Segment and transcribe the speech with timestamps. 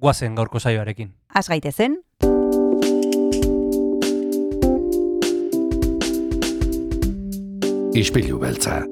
[0.00, 1.12] guazen gaurko saioarekin.
[1.34, 2.00] Az gaitezen,
[7.94, 8.84] Ispilu beltza.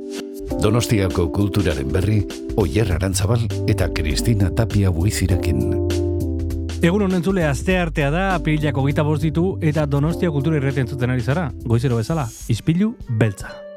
[0.62, 2.18] Donostiako kulturaren berri,
[2.58, 5.62] Oyer Arantzabal eta Kristina Tapia buizirekin.
[6.82, 11.14] Egun honen zule azte artea da, apirilako gita bost ditu eta Donostia kultura irreten zuten
[11.14, 11.48] ari zara.
[11.64, 13.67] Goizero bezala, izpilu beltza.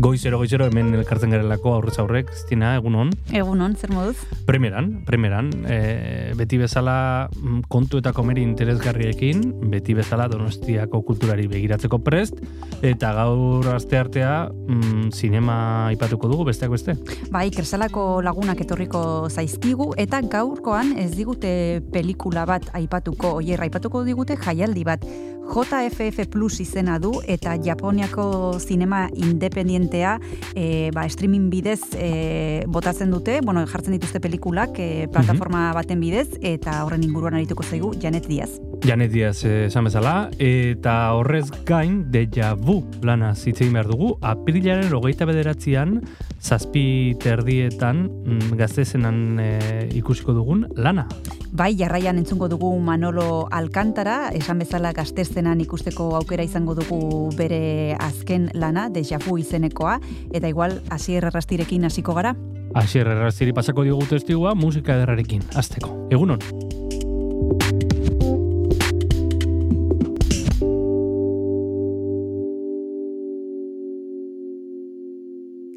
[0.00, 3.10] Goizero, goizero, hemen elkartzen garelako aurrez aurrek, Kristina, egun hon.
[3.36, 4.14] egunon, zer moduz?
[4.48, 11.98] Primeran, primeran, e, beti bezala mm, kontu eta komeri interesgarriekin, beti bezala donostiako kulturari begiratzeko
[12.06, 12.40] prest,
[12.80, 15.58] eta gaur aste artea mm, sinema
[15.90, 16.96] aipatuko dugu, besteak beste.
[17.28, 21.52] Bai, kersalako lagunak etorriko zaizkigu, eta gaurkoan ez digute
[21.92, 25.04] pelikula bat aipatuko, oier, aipatuko digute jaialdi bat.
[25.50, 30.18] JFF Plus izena du eta Japoniako zinema independientea
[30.54, 36.28] e, ba, streaming bidez e, botatzen dute, bueno, jartzen dituzte pelikulak e, plataforma baten bidez
[36.40, 38.50] eta horren inguruan arituko zaigu Janet Diaz.
[38.84, 44.92] Janet Diaz eh, esan bezala, eta horrez gain deja vu lana zitzein behar dugu, apirilaren
[44.96, 45.98] hogeita bederatzean,
[46.40, 51.08] zazpi terdietan mm, gaztezenan eh, ikusiko dugun lana.
[51.52, 58.46] Bai, jarraian entzungo dugu Manolo Alcantara, esan bezala gaztezenan ikusteko aukera izango dugu bere azken
[58.54, 59.98] lana, deja vu izenekoa,
[60.30, 62.36] eta igual hasier errastirekin hasiko gara.
[62.78, 65.90] Asier erraztiri pasako diogu testigua musika ederrarekin, azteko.
[66.14, 66.38] Egunon.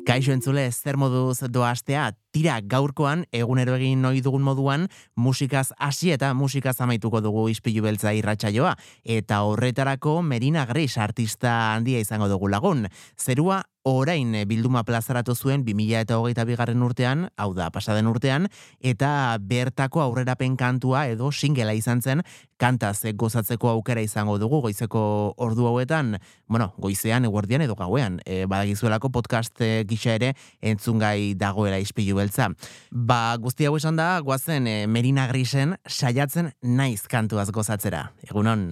[0.06, 6.34] Kaixo entzule, zer moduz doastea, tira gaurkoan, egunero egin noi dugun moduan, musikaz hasi eta
[6.34, 8.74] musikaz amaituko dugu ispilu beltza irratsaioa.
[9.04, 12.88] Eta horretarako Merina Gris artista handia izango dugu lagun.
[13.22, 18.48] Zerua orain bilduma plazaratu zuen 2000 eta hogeita bigarren urtean, hau da, pasaden urtean,
[18.80, 22.24] eta bertako aurrerapen kantua edo singela izan zen,
[22.58, 26.16] kantaz gozatzeko aukera izango dugu goizeko ordu hauetan,
[26.48, 32.50] bueno, goizean, eguerdian edo gauean, e, badagizuelako podcast e, gisa ere entzungai dagoela ispilu beltza.
[32.90, 38.08] Ba, guzti hau esan da, guazen e, Merina Grisen saiatzen naiz kantuaz gozatzera.
[38.30, 38.70] Egunon.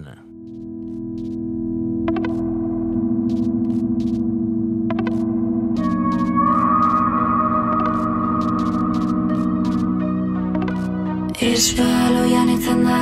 [11.42, 13.00] Espaloian etzen da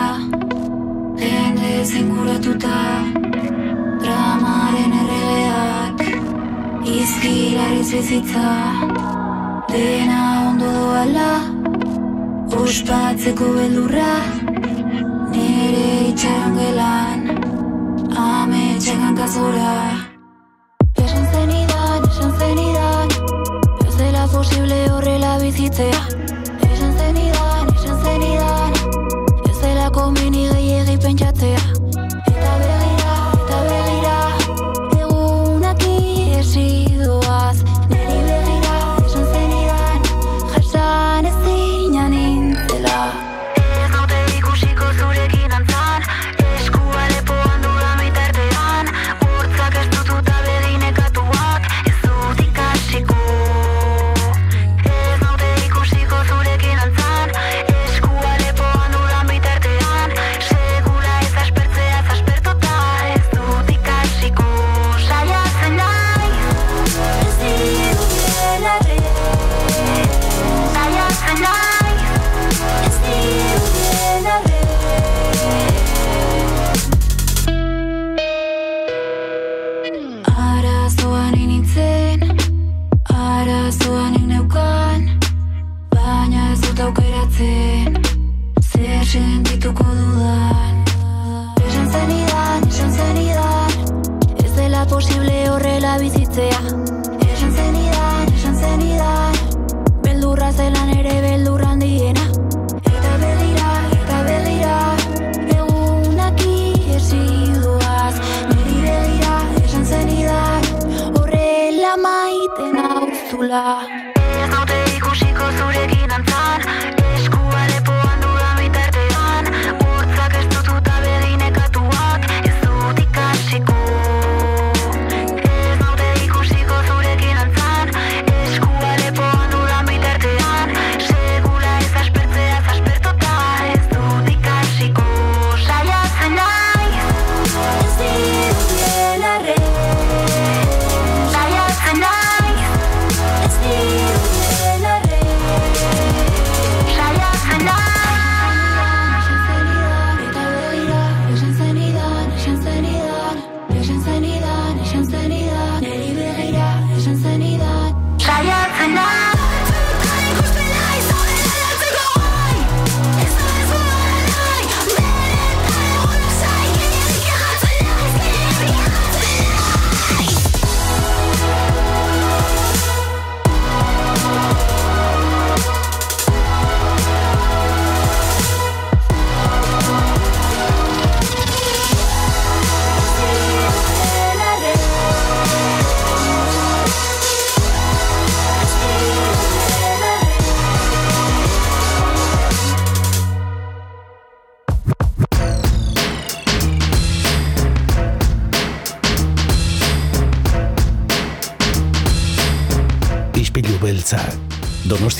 [1.20, 2.78] Jende zinguratuta
[4.00, 6.02] Dramaren erregeak
[6.96, 8.48] Izkilariz bizitza
[9.72, 11.30] Dena ondo doala
[12.60, 14.14] Ospatzeko beldurra
[15.30, 17.22] Nere itxaron gelan
[18.22, 19.74] Ame txekan kazora
[21.04, 23.14] Esan zenidan, esan zenidan
[23.86, 26.02] Ez dela posible horrela bizitzea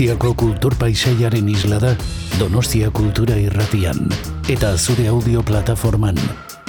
[0.00, 1.93] Donostiako kultur paisaiaren isla da
[2.38, 4.08] Donostia Kultura Irratian
[4.49, 6.17] eta zure audio plataforman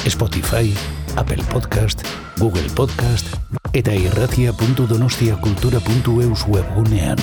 [0.04, 0.75] Spotify,
[1.16, 2.04] Apple Podcast,
[2.36, 3.31] Google Podcast
[3.72, 7.16] eta irratia.donostiakultura.eus webgunean.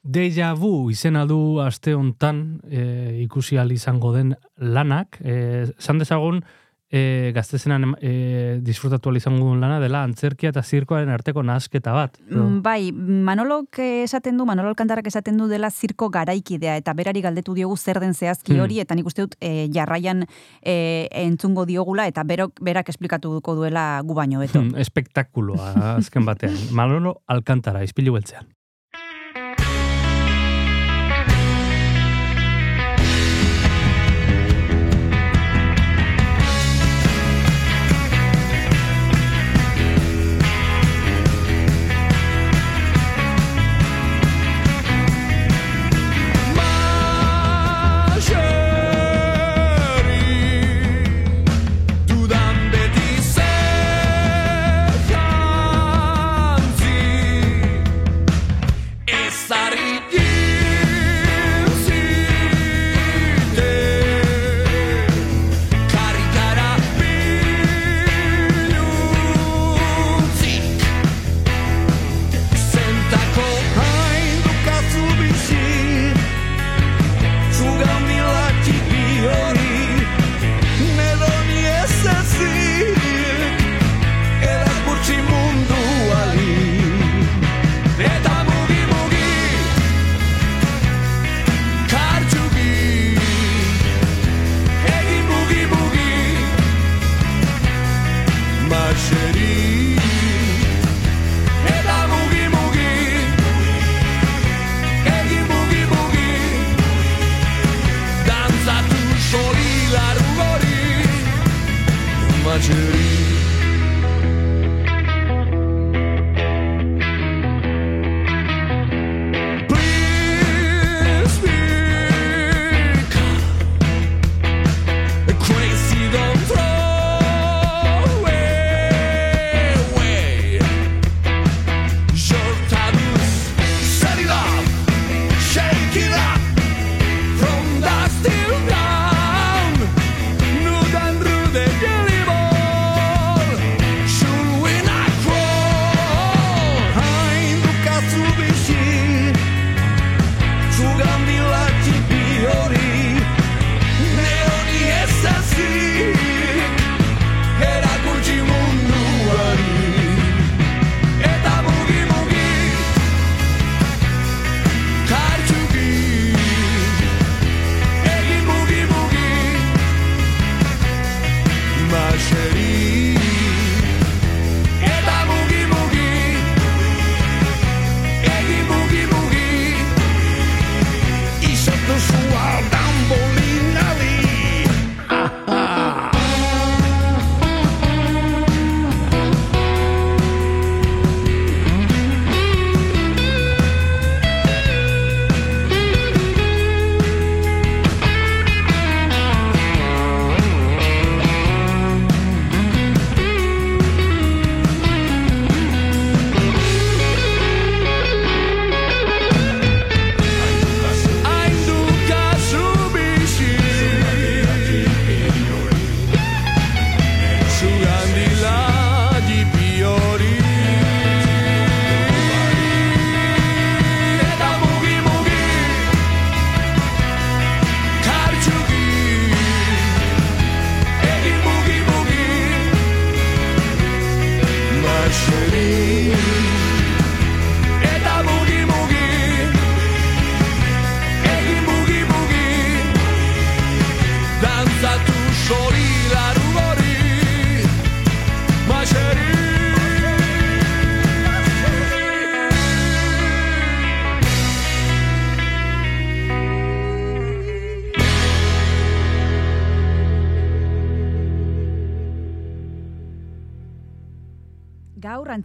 [0.00, 5.20] Deja vu izena du aste hontan e, ikusi ahal izango den lanak.
[5.20, 6.40] E, zan dezagun,
[6.90, 12.18] e, gaztezenan e, disfrutatu izango duen lana dela antzerkia eta zirkoaren arteko nahasketa bat.
[12.30, 17.54] Mm, Bai, Manolok esaten du, Manolo Alkantarrak esaten du dela zirko garaikidea, eta berari galdetu
[17.54, 18.60] diogu zer den zehazki Hmm.
[18.60, 20.24] hori, eta nik uste dut e, jarraian
[20.62, 24.60] e, entzungo diogula, eta berok, berak esplikatuko duela gu baino beto.
[24.60, 26.56] Hmm, espektakuloa azken batean.
[26.72, 28.57] Manolo Alkantara, izpilu beltzean.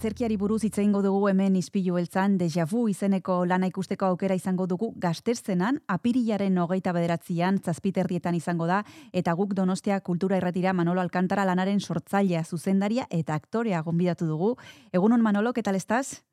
[0.03, 4.65] Antzerkiari buruz hitz egingo dugu hemen Ispilu beltzan Deja Vu izeneko lana ikusteko aukera izango
[4.67, 8.81] dugu Gazterzenan apirilaren hogeita bederatzian zazpiterrietan izango da
[9.13, 14.57] eta guk Donostia Kultura Irratira Manolo Alcantara lanaren sortzailea zuzendaria eta aktorea gonbidatu dugu.
[14.91, 16.25] Egunon Manolo, ¿qué tal estás?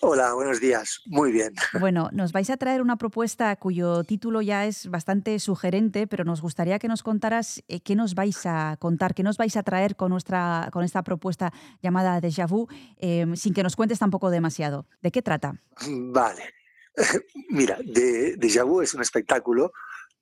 [0.00, 1.00] Hola, buenos días.
[1.06, 1.54] Muy bien.
[1.80, 6.40] Bueno, nos vais a traer una propuesta cuyo título ya es bastante sugerente, pero nos
[6.40, 9.94] gustaría que nos contaras eh, qué nos vais a contar, qué nos vais a traer
[9.94, 14.86] con, nuestra, con esta propuesta llamada Déjà Vu, eh, sin que nos cuentes tampoco demasiado.
[15.02, 15.60] ¿De qué trata?
[15.88, 16.54] Vale.
[17.50, 19.72] Mira, de, Déjà Vu es un espectáculo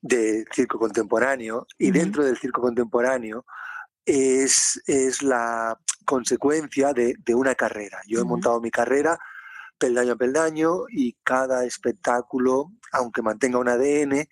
[0.01, 3.47] de circo contemporáneo y dentro del circo contemporáneo
[4.05, 8.01] es, es la consecuencia de, de una carrera.
[8.07, 9.19] Yo he montado mi carrera
[9.85, 14.27] peldaño a peldaño y cada espectáculo, aunque mantenga un ADN,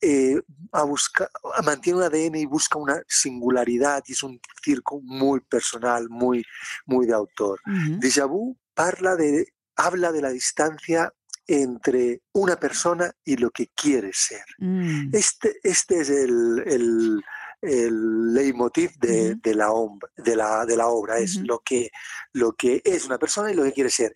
[0.00, 0.40] eh,
[0.72, 1.30] a busca-
[1.64, 6.44] mantiene un ADN y busca una singularidad y es un circo muy personal, muy,
[6.86, 7.60] muy de autor.
[7.66, 8.00] Ujú.
[8.00, 9.46] Déjà vu parla de,
[9.76, 11.12] habla de la distancia
[11.46, 14.44] entre una persona y lo que quiere ser.
[14.58, 15.10] Mm.
[15.12, 17.22] Este, este es el, el,
[17.60, 21.46] el leitmotiv de, la, om- de, la, de la obra, es Ujú.
[21.46, 21.90] lo, que,
[22.32, 24.12] lo que es una persona y lo que quiere ser.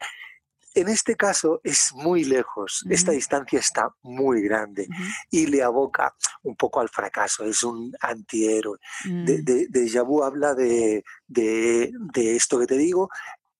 [0.75, 4.87] En este caso es muy lejos, esta distancia está muy grande
[5.31, 8.79] y le aboca un poco al fracaso, es un antihéroe.
[9.05, 9.45] De, Mm.
[9.45, 13.09] de, Déjà vu habla de, de, de esto que te digo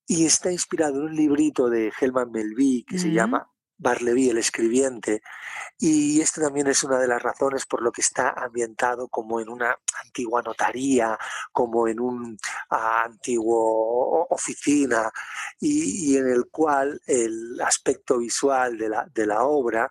[0.07, 3.47] y está inspirado en un librito de Helman Melville que se llama
[3.79, 5.21] Barleby, el escribiente,
[5.79, 9.47] y esta también es una de las razones por lo que está ambientado como en
[9.49, 11.17] una antigua notaría,
[11.51, 12.37] como en un
[12.69, 15.09] ah, antiguo oficina,
[15.59, 19.89] y, y en el cual el aspecto visual de la, de la obra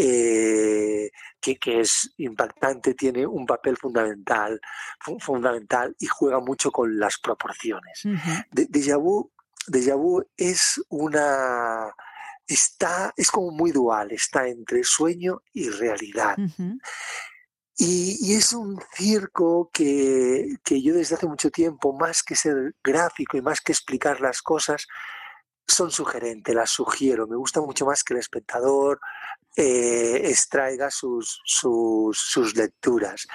[0.00, 4.60] eh, que, que es impactante, tiene un papel fundamental,
[5.00, 8.04] fu- fundamental y juega mucho con las proporciones.
[8.04, 8.30] Ujú.
[8.52, 9.30] De- Déjà vu,
[9.66, 11.92] déjà vu es una
[12.48, 16.36] está es como muy dual, está entre sueño y realidad.
[17.76, 22.74] Y, y es un circo que, que yo desde hace mucho tiempo, más que ser
[22.82, 24.88] gráfico y más que explicar las cosas,
[25.68, 27.26] son sugerentes, las sugiero.
[27.26, 28.98] Me gusta mucho más que el espectador
[29.56, 33.26] eh, extraiga sus, sus, sus lecturas.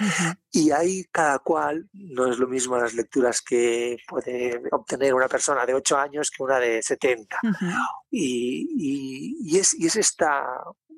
[0.52, 5.66] Y ahí cada cual, no es lo mismo las lecturas que puede obtener una persona
[5.66, 7.38] de 8 años que una de 70.
[7.44, 7.66] Ujú.
[8.10, 10.44] Y, y- y es, y es esta,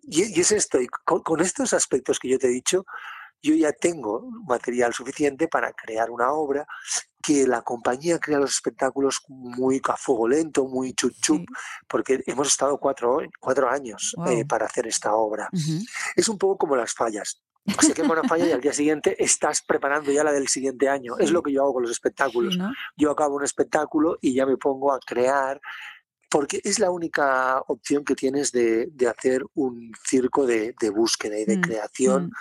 [0.04, 2.86] y, es esto, y con estos aspectos que yo te he dicho,
[3.46, 6.66] yo ya tengo material suficiente para crear una obra
[7.22, 11.46] que la compañía crea los espectáculos muy a fuego lento, muy chup chup, Sí.
[11.88, 15.50] porque hemos estado cuatro, cuatro años eh, para hacer esta obra.
[16.16, 17.42] Es un poco como las fallas.
[17.82, 21.18] Se quema una falla y al día siguiente estás preparando ya la del siguiente año.
[21.18, 22.72] Es lo que yo hago con los espectáculos Sí, ¿no?
[22.96, 25.60] yo acabo un espectáculo y ya me pongo a crear,
[26.30, 31.38] porque es la única opción que tienes de, de hacer un circo de, de búsqueda
[31.38, 32.32] y de Mm, creación,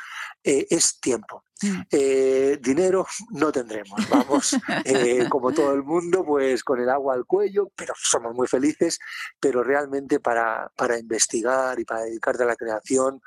[0.43, 1.45] eh, es tiempo.
[1.63, 1.81] Mm.
[1.91, 7.25] Eh, dinero no tendremos, vamos, eh, como todo el mundo, pues con el agua al
[7.25, 8.99] cuello, pero somos muy felices,
[9.41, 13.21] pero realmente para, para investigar y para dedicarte a la creación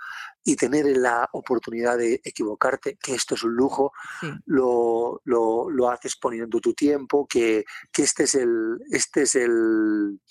[0.47, 4.31] y tener la oportunidad de equivocarte, que esto es un lujo, Sí.
[4.45, 10.21] lo, lo, lo haces poniendo tu tiempo, que, que este es el, este es el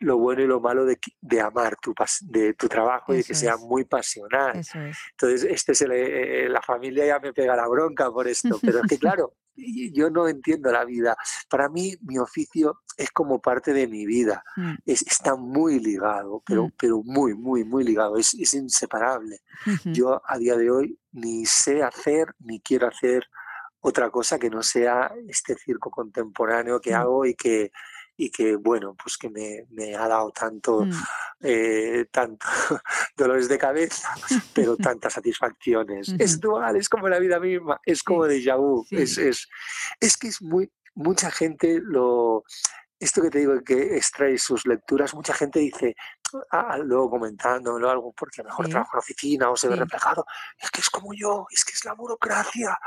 [0.00, 3.34] lo bueno y lo malo de, de amar tu, de tu trabajo y de que
[3.34, 4.56] sea muy pasional.
[4.58, 4.70] Es.
[4.74, 8.78] Entonces, este es el, eh, la familia ya me pega la bronca por esto, pero
[8.80, 11.16] es que claro, yo no entiendo la vida.
[11.48, 14.44] Para mí, mi oficio es como parte de mi vida.
[14.56, 14.74] Mm.
[14.86, 16.72] Es, está muy ligado, pero, Mm.
[16.78, 18.16] pero muy, muy, muy ligado.
[18.16, 19.40] Es, es inseparable.
[19.84, 23.24] Yo a día de hoy ni sé hacer ni quiero hacer
[23.80, 26.94] otra cosa que no sea este circo contemporáneo que Mm.
[26.96, 27.70] hago y que,
[28.16, 30.92] y que bueno, pues que me, me ha dado tanto, Mm.
[31.40, 32.46] eh, tanto
[33.16, 34.08] dolores de cabeza,
[34.54, 36.14] pero tantas satisfacciones.
[36.18, 38.84] Es dual, es como la vida misma, es Sí, como déjà vu.
[38.88, 38.96] sí.
[38.96, 39.48] Es, es,
[40.00, 42.44] es que es muy, mucha gente lo,
[43.00, 45.94] esto que te digo que extrae sus lecturas, mucha gente dice,
[46.50, 48.70] ah, luego comentándomelo algo, porque a lo mejor Sí.
[48.72, 49.80] trabaja en oficina o se ve Sí.
[49.80, 50.24] reflejado,
[50.58, 52.78] es que es como yo, es que es la burocracia.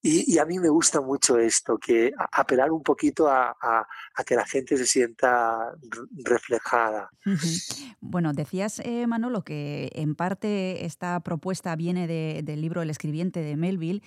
[0.00, 3.86] Y, y a mí me gusta mucho esto, que a- apelar un poquito a, a-
[4.14, 5.72] a que la gente se sienta
[6.24, 7.10] reflejada.
[8.00, 13.40] Bueno, decías, eh, Manolo, que en parte esta propuesta viene de- del libro El escribiente
[13.40, 14.02] de Melville,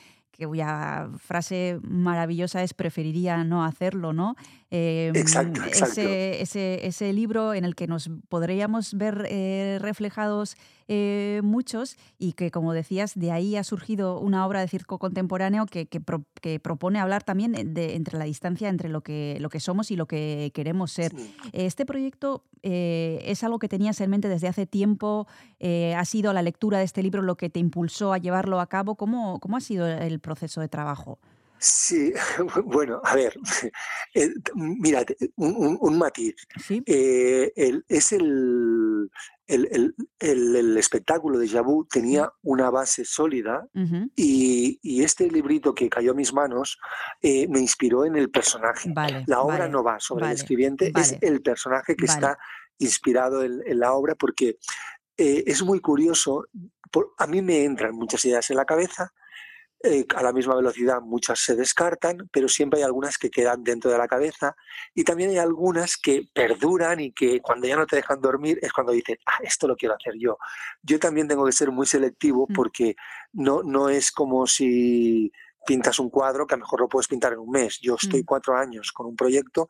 [0.47, 4.35] cuya frase maravillosa es preferiría no hacerlo, ¿no?
[4.69, 6.01] Eh, Exacto, exacto.
[6.01, 10.55] Ese, ese, ese libro en el que nos podríamos ver eh, reflejados
[10.93, 15.65] eh, muchos y que, como decías, de ahí ha surgido una obra de circo contemporáneo
[15.65, 19.47] que, que, pro- que propone hablar también de, entre la distancia entre lo que, lo
[19.49, 21.13] que somos y lo que queremos ser.
[21.15, 21.33] Sí.
[21.53, 25.27] Este proyecto eh, es algo que tenías en mente desde hace tiempo.
[25.61, 28.67] eh, ¿Ha sido la lectura de este libro lo que te impulsó a llevarlo a
[28.67, 28.95] cabo?
[28.95, 31.19] ¿Cómo, cómo ha sido el proceso de trabajo?
[31.63, 32.11] Sí,
[32.65, 33.33] bueno, a ver,
[34.15, 35.05] eh, mira,
[35.35, 36.35] un, matiz.
[36.59, 36.81] Sí.
[36.87, 39.11] Eh, el- es el,
[39.53, 43.67] el, el- el- el espectáculo de Jabu tenía una base sólida
[44.15, 46.77] y, y este librito que cayó a mis manos
[47.21, 48.89] eh, me inspiró en el personaje.
[48.93, 49.23] Vale.
[49.27, 52.37] La obra vale, no va sobre vale, el escribiente, es el personaje que está
[52.79, 54.57] inspirado en, en la obra porque
[55.17, 56.45] eh, es muy curioso.
[56.91, 59.13] por- a mí me entran muchas ideas en la cabeza,
[59.83, 63.89] eh, a la misma velocidad muchas se descartan, pero siempre hay algunas que quedan dentro
[63.91, 64.55] de la cabeza
[64.93, 68.71] y también hay algunas que perduran y que cuando ya no te dejan dormir es
[68.73, 70.37] cuando dices, ah, esto lo quiero hacer yo.
[70.83, 72.53] Yo también tengo que ser muy selectivo Mm.
[72.53, 72.95] porque
[73.33, 75.31] no, no es como si
[75.65, 77.79] pintas un cuadro que a lo mejor lo puedes pintar en un mes.
[77.81, 78.25] Yo estoy Mm.
[78.25, 79.67] cuatro años con un proyecto,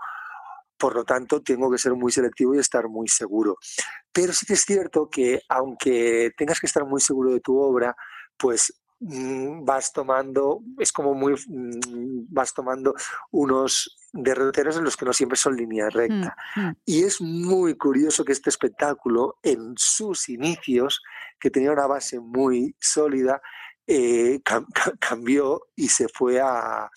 [0.78, 3.58] por lo tanto tengo que ser muy selectivo y estar muy seguro.
[4.12, 7.96] Pero sí que es cierto que aunque tengas que estar muy seguro de tu obra,
[8.38, 8.81] pues
[9.66, 12.94] vas tomando, es como muy, mm, vas tomando
[13.32, 16.36] unos derroteros en los que no siempre son línea Mm, recta.
[16.56, 16.70] mm.
[16.86, 21.02] Y es muy curioso que este espectáculo, en sus inicios,
[21.40, 23.42] que tenía una base muy sólida,
[23.88, 26.90] eh, cam- ca- cambió y se fue a, a-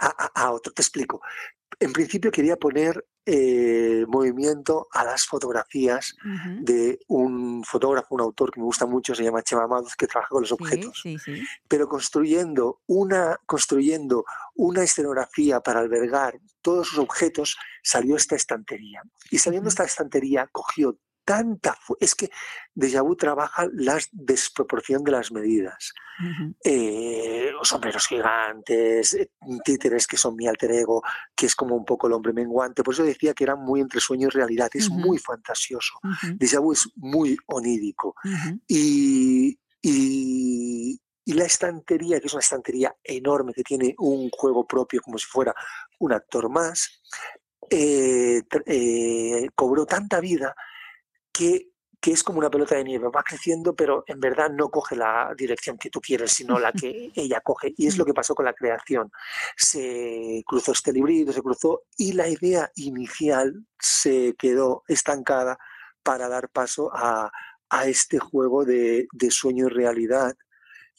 [0.00, 0.72] a- a otro.
[0.72, 1.20] Te explico.
[1.80, 6.14] En principio quería poner eh, movimiento a las fotografías
[6.60, 10.28] de un fotógrafo, un autor que me gusta mucho, se llama Chema Amados, que trabaja
[10.28, 11.42] con los Sí, objetos sí, sí.
[11.66, 14.24] pero construyendo una, construyendo
[14.56, 19.02] una escenografía para albergar todos sus objetos, salió esta estantería.
[19.30, 19.72] Y saliendo Ujú.
[19.72, 21.76] esta estantería, cogió tanta...
[22.00, 22.30] Es que
[22.74, 25.92] Deja Vu trabaja la desproporción de las medidas.
[26.62, 29.30] Eh, sombreros gigantes, eh,
[29.64, 31.02] títeres que son mi alter ego,
[31.34, 32.82] que es como un poco el hombre menguante.
[32.84, 34.68] Por eso decía que era muy entre sueño y realidad.
[34.74, 35.94] Es muy fantasioso.
[36.02, 36.36] Ujú.
[36.38, 38.14] Deja Vu es muy onírico.
[38.68, 45.00] Y, y- y la estantería, que es una estantería enorme, que tiene un juego propio
[45.00, 45.54] como si fuera
[45.98, 47.00] un actor más,
[47.70, 50.54] eh, eh, cobró tanta vida
[51.34, 54.94] que, que es como una pelota de nieve, va creciendo, pero en verdad no coge
[54.94, 57.74] la dirección que tú quieres, sino la que ella coge.
[57.76, 59.10] Y es lo que pasó con la creación.
[59.56, 65.58] Se cruzó este librito, se cruzó, y la idea inicial se quedó estancada
[66.02, 67.30] para dar paso a,
[67.70, 70.36] a este juego de, de sueño y realidad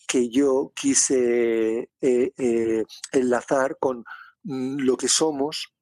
[0.07, 4.03] que yo quise eh, eh, enlazar con
[4.43, 5.74] mm, lo que somos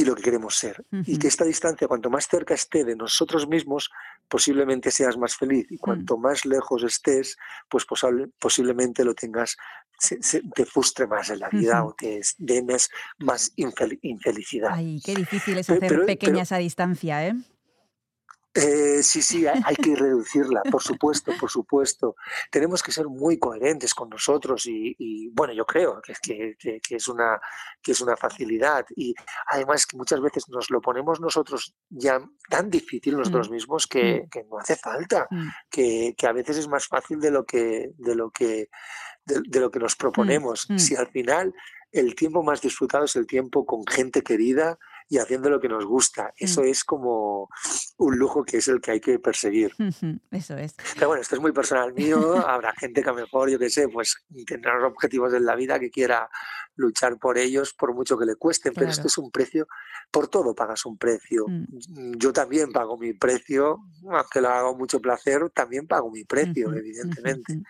[0.00, 0.84] y lo que queremos ser.
[1.06, 3.90] Y que esta distancia, cuanto más cerca esté de nosotros mismos,
[4.28, 5.66] posiblemente seas más feliz.
[5.70, 7.36] Y cuanto más lejos estés,
[7.68, 7.84] pues
[8.38, 9.56] posiblemente lo tengas,
[9.98, 14.70] se- se- te frustre más en la vida o te dé más, infel- infelicidad.
[14.72, 17.34] Ay, qué difícil es hacer pero- pequeña pero- esa distancia, ¿eh?
[18.58, 22.16] Eh, sí, sí, hay, hay que reducirla, por supuesto, por supuesto.
[22.50, 26.14] Tenemos que ser muy coherentes con nosotros y, y, bueno, yo creo que,
[26.58, 27.40] que- que- es una,
[27.82, 29.14] que es una facilidad y
[29.50, 34.28] además que muchas veces nos lo ponemos nosotros ya tan difícil nosotros mismos que, Mm.
[34.30, 35.48] que no hace falta, Mm.
[35.70, 38.68] que, que a veces es más fácil de lo que, de lo que,
[39.24, 40.66] de, de lo que nos proponemos.
[40.68, 40.78] mm.
[40.78, 41.54] Si al final
[41.92, 45.84] el tiempo más disfrutado es el tiempo con gente querida y haciendo lo que nos
[45.86, 46.32] gusta.
[46.36, 46.66] Eso Mm.
[46.66, 47.48] es como
[47.96, 49.72] un lujo que es el que hay que perseguir.
[50.30, 50.74] Eso es.
[50.94, 52.18] Pero bueno, esto es muy personal mío.
[52.48, 54.16] Habrá gente que a lo mejor, yo qué sé, pues
[54.46, 56.28] tendrá unos objetivos en la vida que quiera
[56.76, 58.72] luchar por ellos, por mucho que le cuesten.
[58.74, 59.66] Pero esto es un precio,
[60.10, 61.46] por todo pagas un precio.
[61.48, 62.12] Mm.
[62.18, 63.78] Yo también pago mi precio,
[64.10, 67.62] aunque lo haga con mucho placer, también pago mi precio, evidentemente.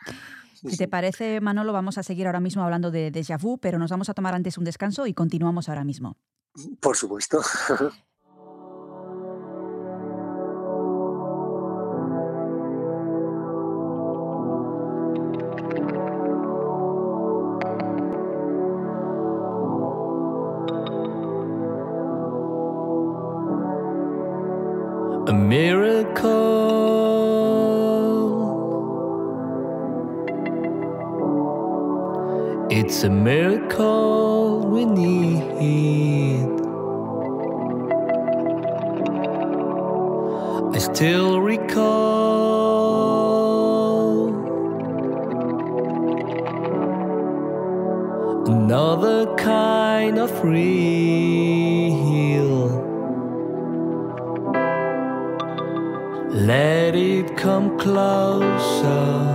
[0.66, 3.90] Si te parece, Manolo, vamos a seguir ahora mismo hablando de déjà vu, pero nos
[3.90, 6.16] vamos a tomar antes un descanso y continuamos ahora mismo.
[6.80, 7.40] Por supuesto.
[25.28, 26.47] a miracle.
[32.98, 36.48] It's a miracle we need.
[40.74, 41.84] I still recall
[48.48, 51.38] another kind of real.
[56.32, 59.27] Let it come closer.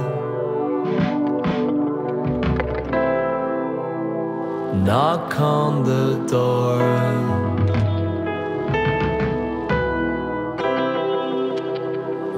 [4.84, 6.82] Knock on the door.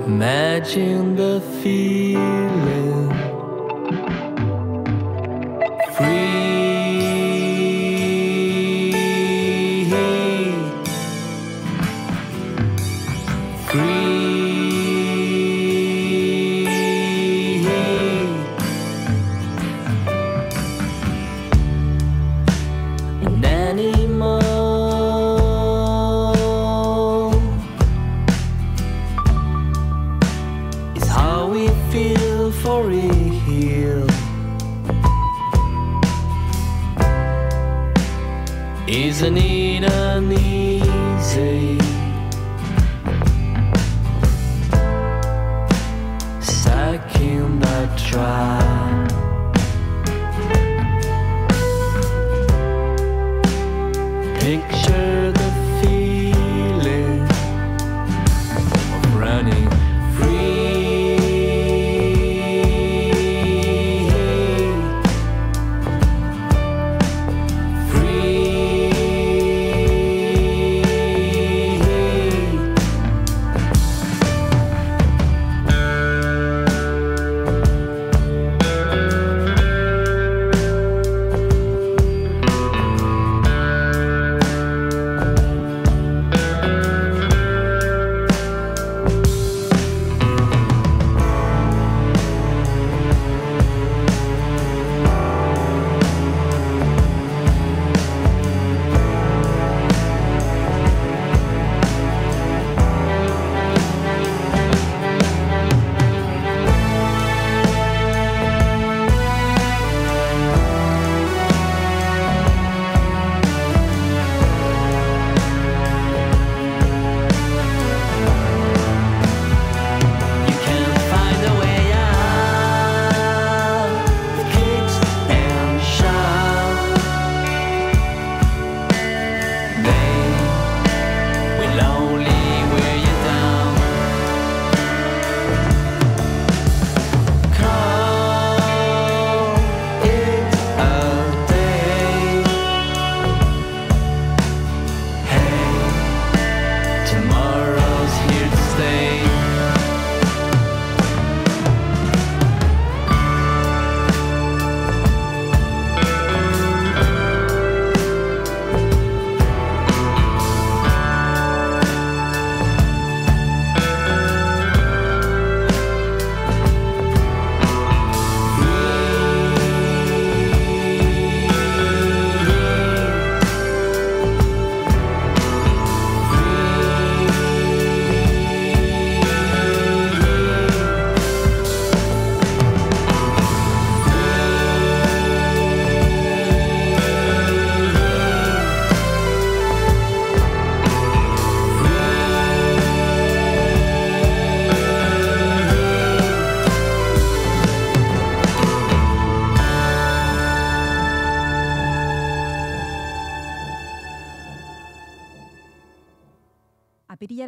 [0.06, 3.15] Imagine the feeling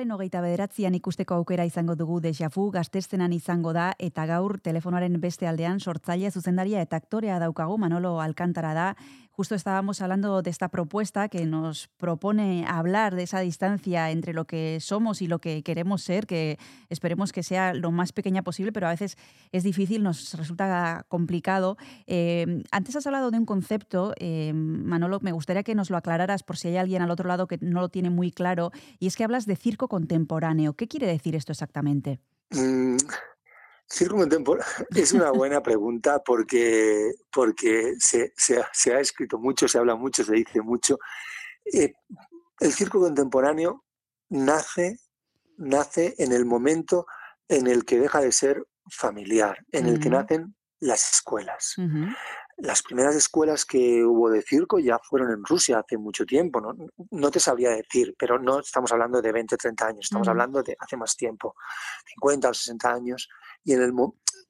[0.08, 5.20] Apirilaren hogeita bederatzian ikusteko aukera izango dugu Deja Vu gaztestenan izango da eta gaur telefonoaren
[5.20, 8.96] beste aldean sortzailea zuzendaria eta aktorea daukagu Manolo Alcántara da.
[9.38, 14.46] Justo estábamos hablando de esta propuesta que nos propone hablar de esa distancia entre lo
[14.46, 16.58] que somos y lo que queremos ser, que
[16.90, 19.16] esperemos que sea lo más pequeña posible, pero a veces
[19.52, 21.78] es difícil, nos resulta complicado.
[22.08, 26.42] Eh, antes has hablado de un concepto, eh, Manolo, me gustaría que nos lo aclararas
[26.42, 29.16] por si hay alguien al otro lado que no lo tiene muy claro, y es
[29.16, 30.74] que hablas de circo contemporáneo.
[30.74, 32.20] ¿Qué quiere decir esto exactamente?
[32.50, 32.98] Mm,
[33.90, 39.68] Circo contemporáneo es una buena pregunta porque, porque se, se ha, se ha escrito mucho,
[39.68, 40.98] se habla mucho, se dice mucho.
[41.66, 41.94] Eh,
[42.60, 43.86] el circo contemporáneo
[44.30, 45.00] nace,
[45.58, 47.06] nace en el momento
[47.48, 51.78] en el que deja de ser familiar, en el que nacen las escuelas.
[51.78, 52.08] Ujú.
[52.58, 56.76] Las primeras escuelas que hubo de circo ya fueron en Rusia hace mucho tiempo, ¿no?
[57.12, 60.32] No te sabría decir, pero no estamos hablando de 20, 30 años, estamos Ujú.
[60.32, 61.56] hablando de hace más tiempo,
[62.06, 63.30] 50 o 60 años.
[63.68, 63.94] Y en el,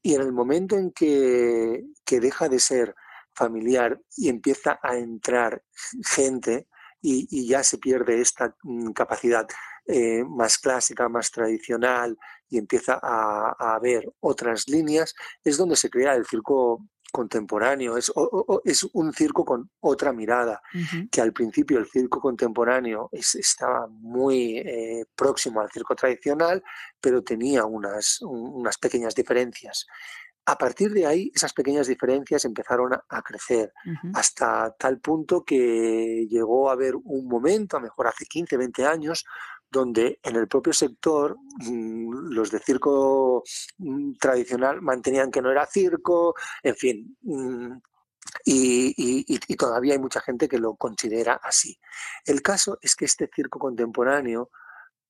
[0.03, 2.93] y en el momento en que, que deja de ser
[3.33, 5.63] familiar y empieza a entrar
[6.05, 6.67] gente
[7.01, 9.47] y, y ya se pierde esta mm, capacidad
[9.87, 12.15] eh, más clásica, más tradicional
[12.47, 16.85] y empieza a, a haber otras líneas, es donde se crea el circo
[17.21, 20.61] contemporáneo, es, o- o- es un circo con otra mirada,
[21.11, 26.63] que al principio el circo contemporáneo es- estaba muy eh, próximo al circo tradicional,
[27.01, 29.85] pero tenía unas, un- unas pequeñas diferencias.
[30.49, 33.73] A partir de ahí, esas pequeñas diferencias empezaron a, a crecer
[34.15, 38.85] hasta tal punto que llegó a haber un momento, a lo mejor hace 15, 20
[38.85, 39.25] años,
[39.69, 43.43] donde en el propio sector mm, los de circo
[43.77, 46.33] mm, tradicional mantenían que no era circo,
[46.63, 47.71] en fin, mm,
[48.45, 51.77] y, y- y- y todavía hay mucha gente que lo considera así.
[52.25, 54.49] El caso es que este circo contemporáneo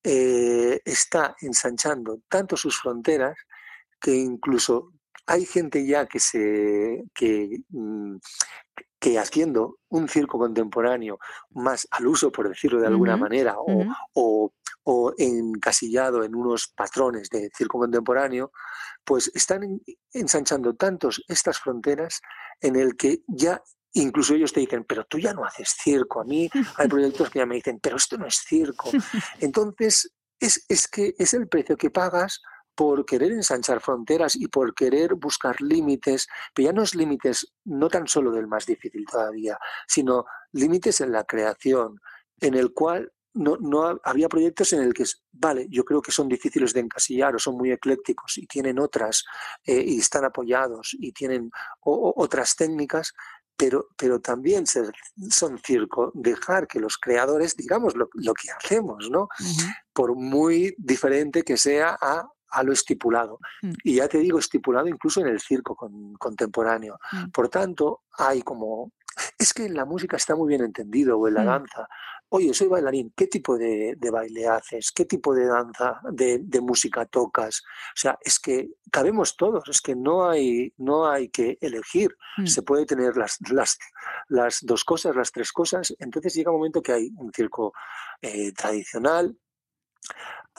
[0.04, 3.38] eh, está ensanchando tanto sus fronteras
[4.00, 4.94] que incluso
[5.28, 8.16] hay gente ya que se que, mm,
[9.00, 11.20] que haciendo un circo contemporáneo
[11.52, 13.66] más al uso, por decirlo de alguna manera, o,
[14.14, 14.54] o-
[14.90, 18.52] o encasillado en unos patrones de circo contemporáneo,
[19.04, 19.82] pues están en-
[20.14, 22.22] ensanchando tantos estas fronteras
[22.62, 23.62] en el que ya
[23.94, 26.22] incluso ellos te dicen, pero tú ya no haces circo.
[26.22, 28.90] A mí hay proyectos que ya me dicen, pero esto no es circo.
[29.42, 32.42] Entonces, es, es que es el precio que pagas
[32.78, 37.88] por querer ensanchar fronteras y por querer buscar límites, pero ya no es límites no
[37.90, 42.00] tan solo del más difícil todavía, sino límites en la creación,
[42.40, 46.12] en el cual no, no ha- había proyectos en el que, vale, yo creo que
[46.12, 49.26] son difíciles de encasillar o son muy eclécticos y tienen otras
[49.66, 51.50] eh, y están apoyados y tienen
[51.82, 53.14] o- o- otras técnicas,
[53.56, 54.94] pero, pero también ser-
[55.32, 59.30] son circo, dejar que los creadores digamos lo, lo que hacemos, ¿no?
[59.94, 63.40] Por muy diferente que sea a, a lo estipulado.
[63.62, 63.72] Mm.
[63.84, 67.00] Y ya te digo, estipulado incluso en el circo con- contemporáneo.
[67.12, 67.30] Mm.
[67.32, 68.92] Por tanto, hay como...
[69.40, 71.46] Es que en la música está muy bien entendido, o en la Mm.
[71.48, 71.88] danza.
[72.30, 74.92] Oye, soy bailarín, ¿qué tipo de, de baile haces?
[74.92, 77.62] ¿Qué tipo de danza, de, de música tocas?
[77.62, 82.16] O sea, es que cabemos todos, es que no hay, no hay que elegir.
[82.38, 82.46] Mm.
[82.46, 83.78] Se puede tener las, las,
[84.28, 85.96] las dos cosas, las tres cosas.
[86.00, 87.74] Entonces llega un momento que hay un circo
[88.22, 89.36] eh, tradicional,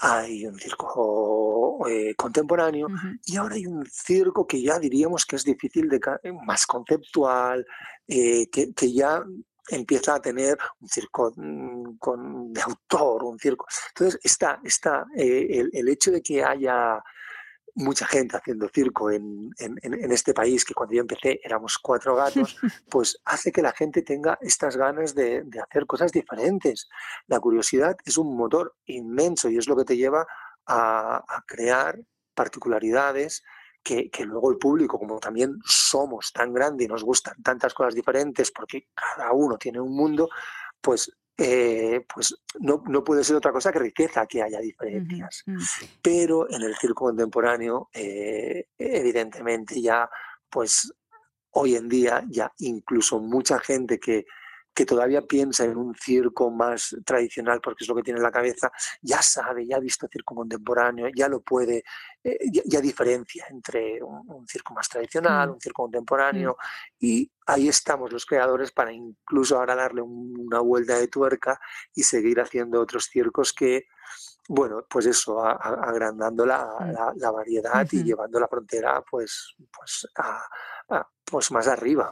[0.01, 2.87] hay un circo eh, contemporáneo
[3.25, 7.65] y ahora hay un circo que ya diríamos que es difícil de ca- más conceptual,
[8.07, 9.23] eh, que, que ya
[9.71, 13.67] empieza a tener un circo mm, con, de autor, un circo.
[13.89, 17.03] Entonces está, está eh, el, el hecho de que haya
[17.79, 22.57] mucha gente haciendo circo en, en- este país, que cuando yo empecé éramos cuatro gatos,
[22.91, 26.89] pues hace que la gente tenga estas ganas de, de hacer cosas diferentes.
[27.27, 30.27] La curiosidad es un motor inmenso y es lo que te lleva
[30.67, 31.99] a, a crear
[32.35, 33.43] particularidades
[33.83, 37.95] que, que luego el público, como también somos tan grande y nos gustan tantas cosas
[37.95, 40.29] diferentes, porque cada uno tiene un mundo,
[40.81, 45.45] pues, eh, pues no, no puede ser otra cosa que riqueza que haya diferencias.
[46.03, 50.11] Pero en el circo contemporáneo, eh, evidentemente ya,
[50.51, 50.93] pues
[51.53, 54.27] hoy en día ya incluso mucha gente que,
[54.79, 58.31] que todavía piensa en un circo más tradicional, porque es lo que tiene en la
[58.31, 58.71] cabeza,
[59.03, 61.83] ya sabe, ya ha visto circo contemporáneo, ya lo puede,
[62.23, 65.53] eh, ya, ya diferencia entre un, un circo más tradicional, Mm.
[65.55, 66.57] un circo contemporáneo,
[67.01, 71.59] y ahí estamos los creadores para incluso ahora darle un- una vuelta de tuerca
[71.93, 73.87] y seguir haciendo otros circos que,
[74.49, 76.93] bueno, pues eso, a- a- agrandando la, Mm.
[76.93, 80.47] la- la variedad y llevando la frontera pues, pues, a-
[80.89, 82.09] a- pues más arriba.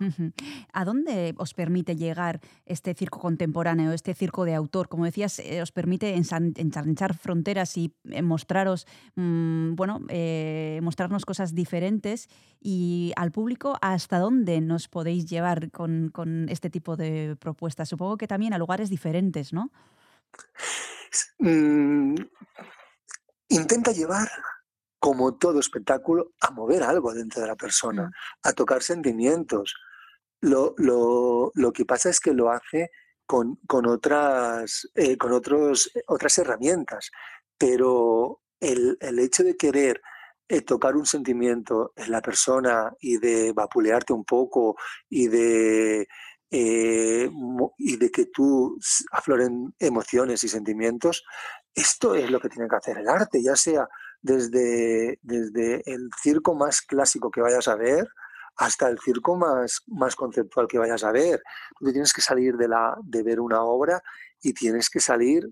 [0.75, 4.89] ¿A dónde os permite llegar este circo contemporáneo, este circo de autor?
[4.89, 11.25] Como decías, eh, os permite ensan- ensanchar fronteras y eh, mostraros, mm, bueno, eh, mostrarnos
[11.25, 12.29] cosas diferentes
[12.61, 17.89] y al público hasta dónde nos podéis llevar con, con este tipo de propuestas.
[17.89, 19.71] Supongo que también a lugares diferentes, ¿no?
[21.39, 22.17] Mm,
[23.49, 24.29] intenta llevar,
[25.07, 28.13] como todo espectáculo, a mover algo dentro de la persona, Mm.
[28.49, 29.67] a tocar sentimientos.
[30.41, 32.91] Lo, lo- lo que pasa es que lo hace
[33.25, 37.11] con, con otras, eh, con otros, otras herramientas,
[37.57, 40.03] pero el, el hecho de querer
[40.49, 44.75] eh, tocar un sentimiento en la persona y de vapulearte un poco
[45.09, 46.09] y de,
[46.51, 47.31] eh,
[47.79, 48.77] y de que tú
[49.13, 51.23] afloren emociones y sentimientos,
[51.75, 53.87] esto es lo que tiene que hacer el arte, ya sea
[54.23, 58.09] desde, desde el circo más clásico que vayas a ver
[58.57, 61.43] hasta el circo más, más conceptual que vayas a ver.
[61.79, 64.03] Tú tienes que salir de, la, de ver una obra
[64.41, 65.51] y tienes que salir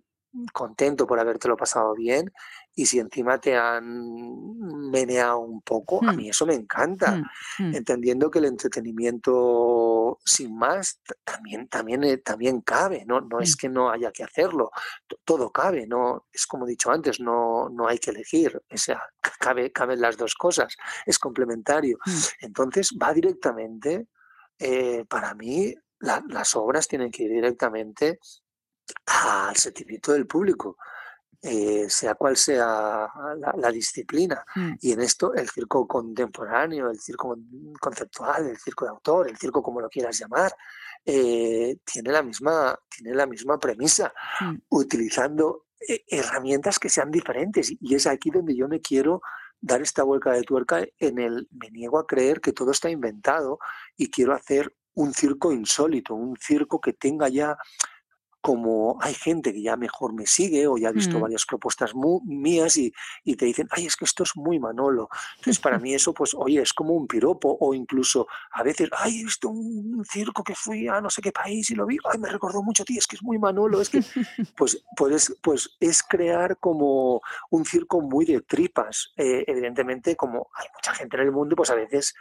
[0.52, 2.32] contento por habértelo pasado bien
[2.74, 6.16] y si encima te han meneado un poco, a Mm.
[6.16, 7.16] mí eso me encanta,
[7.58, 7.74] Mm, mm.
[7.76, 13.20] entendiendo que el entretenimiento sin más también, también, eh, también cabe, ¿no?
[13.20, 14.70] No es que no haya que hacerlo,
[15.24, 16.26] todo cabe, ¿no?
[16.32, 19.02] Es como he dicho antes, no, no hay que elegir, o sea,
[19.38, 21.98] cabe, caben las dos cosas, es complementario.
[22.40, 24.08] Entonces va directamente,
[24.58, 28.18] eh, para mí, la- las obras tienen que ir directamente
[29.06, 30.76] al sentimiento del público,
[31.42, 32.66] eh, sea cual sea
[33.36, 34.44] la, la disciplina.
[34.54, 34.72] Mm.
[34.80, 39.36] Y en esto el circo contemporáneo, el circo con- conceptual, el circo de autor, el
[39.36, 40.54] circo como lo quieras llamar,
[41.04, 44.54] eh, tiene, la misma, tiene la misma premisa, Mm.
[44.70, 47.70] utilizando eh, herramientas que sean diferentes.
[47.72, 49.20] Y- Y es aquí donde yo me quiero
[49.60, 53.58] dar esta vuelta de tuerca en el me niego a creer que todo está inventado
[53.96, 57.58] y quiero hacer un circo insólito, un circo que tenga ya
[58.44, 61.22] como hay gente que ya mejor me sigue o ya ha visto Mm.
[61.22, 61.92] varias propuestas
[62.26, 62.92] mías y,
[63.24, 65.08] y te dicen, ay, es que esto es muy Manolo.
[65.36, 69.20] Entonces, para mí eso, pues, oye, es como un piropo o incluso a veces, ay,
[69.20, 72.18] he visto un circo que fui a no sé qué país y lo vi, ay,
[72.18, 74.02] me recordó mucho ti, es que es muy Manolo, es que,
[74.58, 79.14] pues, pues, es, pues es crear como un circo muy de tripas.
[79.16, 82.14] Eh, evidentemente, como hay mucha gente en el mundo, pues a veces,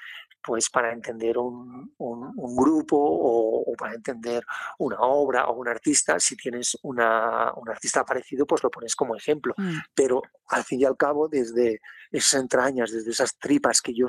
[0.46, 4.44] pues para entender un, un- un grupo o, o para entender
[4.78, 9.16] una obra o un artista, si tienes una, un artista aparecido, pues lo pones como
[9.16, 9.54] ejemplo.
[9.58, 9.78] Mm.
[9.96, 11.80] Pero al fin y al cabo, desde
[12.12, 14.06] esas entrañas, desde esas tripas que yo,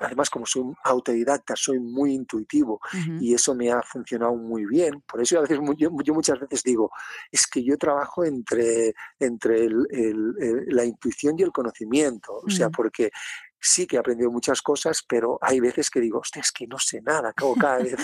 [0.00, 2.80] además como soy un autodidacta, soy muy intuitivo
[3.20, 5.00] y eso me ha funcionado muy bien.
[5.06, 6.90] Por eso a veces, yo, yo muchas veces digo,
[7.30, 12.32] es que yo trabajo entre, entre el- el- el- la intuición y el conocimiento.
[12.44, 12.72] O sea, Mm.
[12.72, 13.10] porque
[13.60, 16.78] sí que he aprendido muchas cosas, pero hay veces que digo, hostia, es que no
[16.78, 17.96] sé nada, acabo cada vez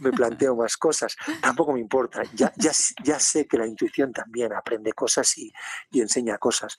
[0.00, 1.16] me planteo más cosas.
[1.40, 5.52] Tampoco me importa, ya, ya, ya sé que la intuición también aprende cosas y,
[5.90, 6.76] y enseña cosas.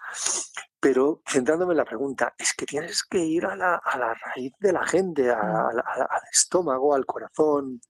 [0.79, 4.53] Pero centrándome en la pregunta, es que tienes que ir a la, a la raíz
[4.59, 7.81] de la gente, a- a al estómago, al corazón,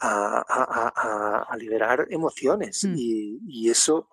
[0.00, 2.94] a liberar emociones Mm.
[2.96, 4.08] y, y eso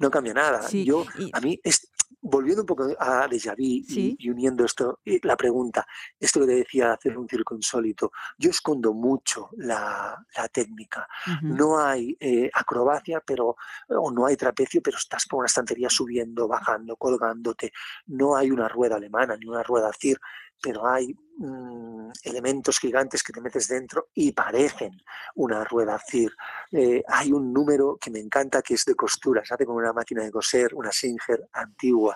[0.00, 0.62] no cambia nada.
[0.62, 1.88] Sí, Yo, y- a mí, es,
[2.24, 4.16] volviendo un poco a Déjà Vu y, Sí.
[4.18, 5.86] y uniendo esto, eh, la pregunta,
[6.18, 11.06] esto que te decía, hacer un circo insólito, yo escondo mucho la, la técnica.
[11.42, 13.56] No hay eh, acrobacia, pero
[13.88, 17.72] o no hay trapecio, pero estás por una estantería subiendo, bajando, colgándote.
[18.06, 20.18] No hay una rueda alemana ni una rueda CIR,
[20.62, 24.92] pero hay mm, elementos gigantes que te metes dentro y parecen
[25.34, 26.32] una rueda CIR.
[26.72, 30.22] Eh, hay un número que me encanta que es de costura, hace con una máquina
[30.22, 32.14] de coser, una Singer antigua.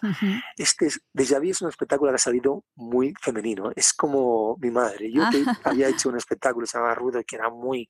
[0.56, 4.70] Este es, Déjà Vu es un espectáculo que ha salido muy femenino, es como mi
[4.70, 5.10] madre.
[5.12, 7.88] Yo que había hecho un espectáculo que se llamaba Rudo, que era muy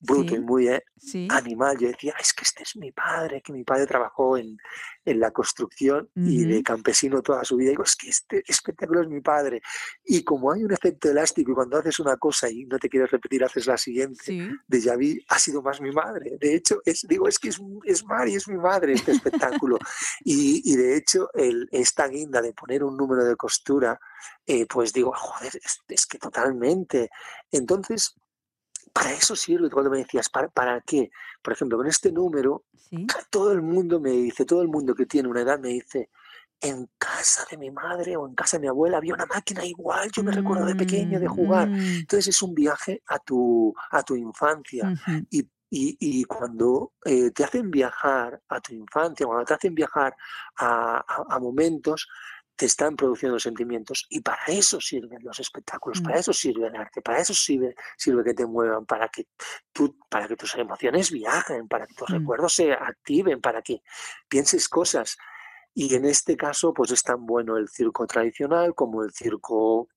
[0.00, 1.28] bruto y muy eh, Sí.
[1.30, 1.78] animal.
[1.78, 4.58] Yo decía, es que este es mi padre, que mi padre trabajó en,
[5.04, 7.70] en la construcción y de campesino toda su vida.
[7.70, 9.62] Digo, es que este espectáculo es mi padre.
[10.04, 13.10] Y como hay un efecto elástico y cuando haces una cosa y no te quieres
[13.10, 14.48] repetir, haces la siguiente, Sí.
[14.66, 16.36] de Javi ha sido más mi madre.
[16.40, 19.78] De hecho, es, digo, es que es, es Mari, es mi madre este espectáculo.
[20.24, 23.98] Y, y de hecho, el, esta guinda de poner un número de costura,
[24.46, 27.10] eh, pues digo, joder, es, es que totalmente.
[27.50, 28.14] Entonces,
[28.92, 31.10] para eso sirve, cuando me decías, ¿para, ¿para qué?
[31.42, 33.06] Por ejemplo, con este número, Sí.
[33.30, 36.10] todo el mundo me dice, todo el mundo que tiene una edad me dice,
[36.60, 40.10] en casa de mi madre o en casa de mi abuela había una máquina igual,
[40.12, 41.68] yo me recuerdo de pequeño de jugar.
[41.70, 41.98] Mm.
[42.00, 44.92] Entonces es un viaje a tu, a tu infancia.
[45.30, 50.14] Y, y- y cuando eh, te hacen viajar a tu infancia, cuando te hacen viajar
[50.56, 52.08] a, a- a momentos,
[52.60, 54.06] te están produciendo sentimientos.
[54.10, 56.04] Y para eso sirven los espectáculos, Mm.
[56.04, 59.28] para eso sirve el arte, para eso sirve, sirve que te muevan, para que,
[59.72, 62.16] tú, para que tus emociones viajen, para que tus Mm.
[62.16, 63.80] recuerdos se activen, para que
[64.28, 65.16] pienses cosas.
[65.72, 69.88] Y en este caso, pues es tan bueno el circo tradicional como el circo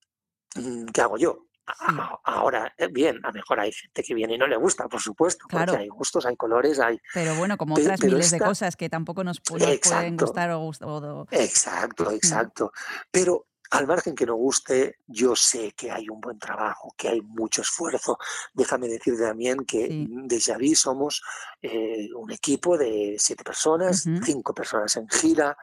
[0.56, 1.48] mm, que hago yo.
[1.66, 1.96] A- Sí.
[2.00, 4.88] a- Ahora, eh, bien, a lo mejor hay gente que viene y no le gusta,
[4.90, 5.72] por supuesto, Claro.
[5.74, 7.00] porque hay gustos, hay colores, hay...
[7.14, 10.52] Pero bueno, como otras pero miles de cosas que tampoco nos, pu- nos pueden gustar
[10.52, 12.14] o, o Exacto, Mm.
[12.16, 12.72] exacto.
[13.12, 17.22] Pero al margen que no guste, yo sé que hay un buen trabajo, que hay
[17.22, 18.18] mucho esfuerzo.
[18.54, 20.08] Déjame decir también que Sí.
[20.10, 21.24] de Javi somos
[21.62, 25.58] eh, un equipo de siete personas, cinco personas en gira.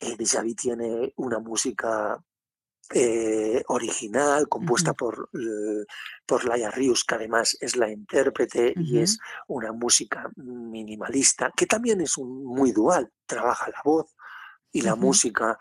[0.00, 2.18] Eh, de Javi tiene una música
[2.92, 5.84] eh, original, compuesta por, eh,
[6.26, 9.18] por Laia Rius, que además es la intérprete y es
[9.48, 14.14] una música minimalista, que también es un, muy dual, trabaja la voz
[14.72, 15.58] y la música,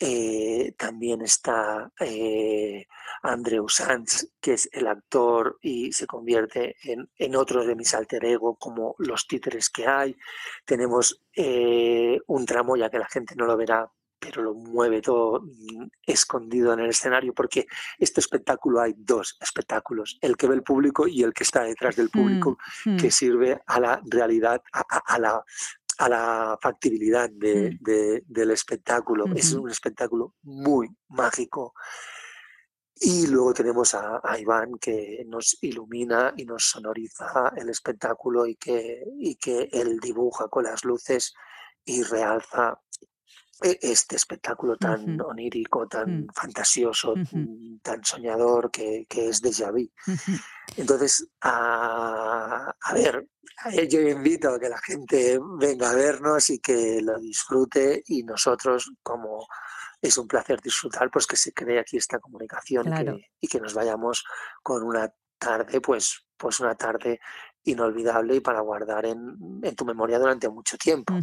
[0.00, 2.86] eh, también está eh,
[3.22, 8.24] Andreu Sanz, que es el actor y se convierte en, en otro de mis alter
[8.24, 10.16] ego, como los títeres que hay.
[10.64, 13.90] Tenemos eh, un tramo, ya que la gente no lo verá,
[14.24, 17.66] pero lo mueve todo mm, escondido en el escenario, porque
[17.98, 21.96] este espectáculo hay dos espectáculos, el que ve el público y el que está detrás
[21.96, 25.44] del público, Mm, que sirve a la realidad, a, a- a la,
[25.98, 27.78] a la factibilidad de- Mm.
[27.84, 29.26] de- del espectáculo.
[29.36, 31.74] Es un espectáculo muy mágico.
[32.96, 38.54] Y luego tenemos a, a Iván que nos ilumina y nos sonoriza el espectáculo y
[38.56, 41.34] que, y que él dibuja con las luces
[41.84, 42.80] y realza
[43.62, 46.26] este espectáculo tan onírico, tan Mm.
[46.34, 49.88] fantasioso, mm, tan soñador que, que es Déjà Vu.
[50.76, 53.26] Entonces, a, a ver,
[53.88, 58.92] yo invito a que la gente venga a vernos y que lo disfrute y nosotros,
[59.02, 59.46] como
[60.02, 63.16] es un placer disfrutar, pues que se cree aquí esta comunicación y Claro.
[63.16, 64.24] que, y que nos vayamos
[64.62, 67.20] con una tarde, pues, pues una tarde
[67.64, 71.14] inolvidable y para guardar en, en tu memoria durante mucho tiempo.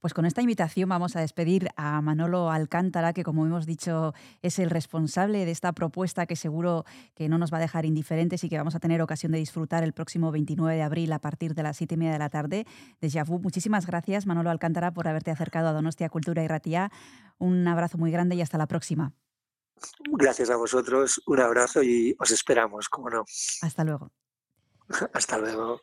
[0.00, 4.58] Pues con esta invitación vamos a despedir a Manolo Alcántara, que como hemos dicho es
[4.58, 8.48] el responsable de esta propuesta que seguro que no nos va a dejar indiferentes y
[8.48, 11.62] que vamos a tener ocasión de disfrutar el próximo 29 de abril a partir de
[11.62, 12.66] las 7 y media de la tarde.
[13.00, 16.90] De Vu, muchísimas gracias Manolo Alcántara por haberte acercado a Donostia Cultura y Ratía.
[17.38, 19.12] Un abrazo muy grande y hasta la próxima.
[20.12, 23.24] Gracias a vosotros, un abrazo y os esperamos, como no.
[23.62, 24.10] Hasta luego.
[25.14, 25.82] Hasta luego.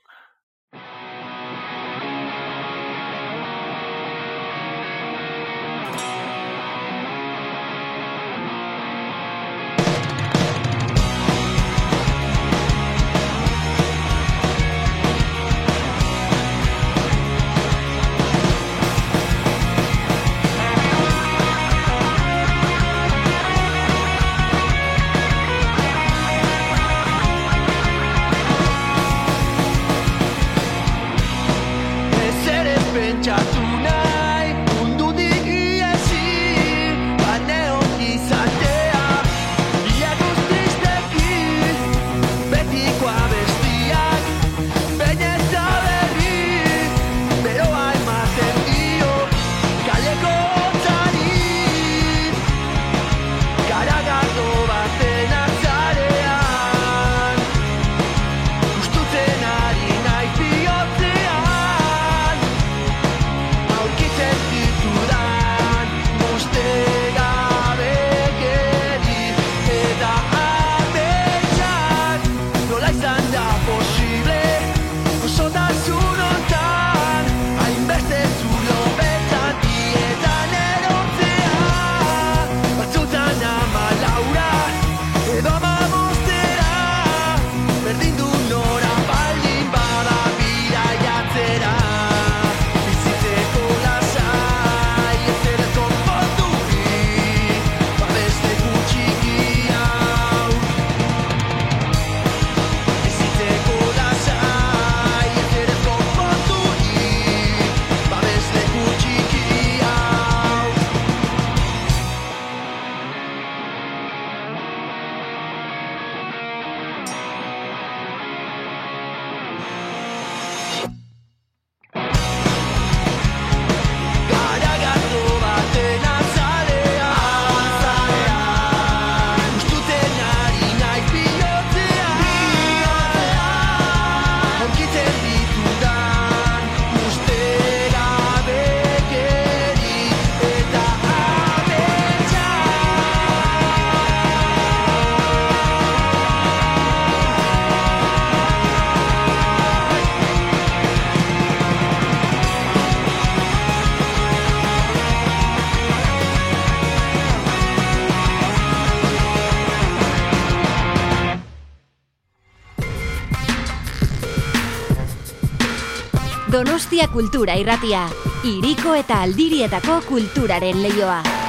[166.61, 168.03] Donostia Kultura Irratia,
[168.45, 171.40] Iriko eta Aldirietako kulturaren leioa.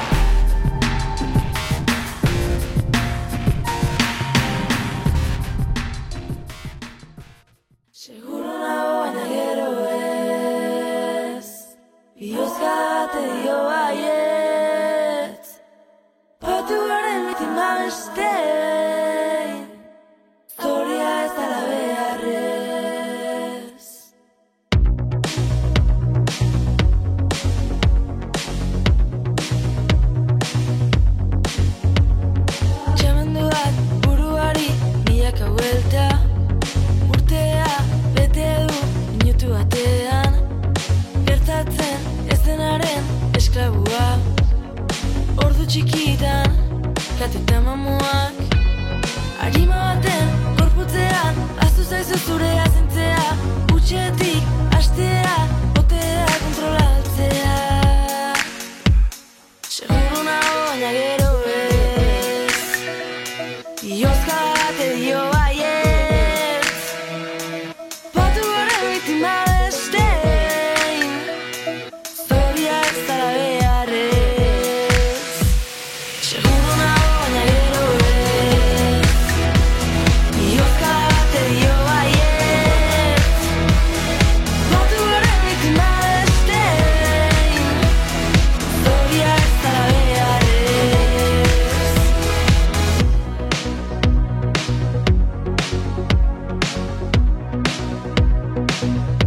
[98.82, 99.21] you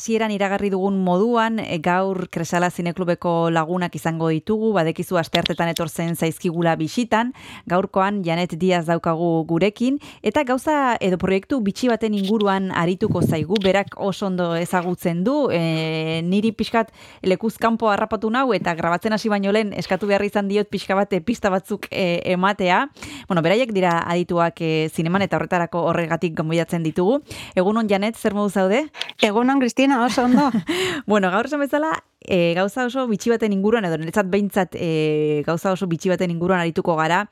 [0.00, 6.72] Hasieran iragarri dugun moduan, e, gaur Kresala Zineklubeko lagunak izango ditugu, badekizu asteartetan etortzen zaizkigula
[6.80, 7.34] bisitan,
[7.68, 13.92] gaurkoan Janet Diaz daukagu gurekin, eta gauza edo proiektu bitxi baten inguruan arituko zaigu, berak
[14.00, 19.52] oso ondo ezagutzen du, e, niri pixkat lekuz kanpo harrapatu nau, eta grabatzen hasi baino
[19.52, 22.86] lehen eskatu behar izan diot pixka bate pista batzuk e, ematea.
[23.28, 27.20] Bueno, beraiek dira adituak e, zineman eta horretarako horregatik gombiatzen ditugu.
[27.52, 28.86] Egunon Janet, zer modu zaude?
[29.20, 29.60] Egunon,
[29.90, 30.50] Cristina, oso ondo.
[31.06, 35.72] bueno, gaur esan bezala, e, gauza oso bitxi baten inguruan, edo niretzat behintzat e, gauza
[35.72, 37.24] oso bitxi baten inguruan arituko gara.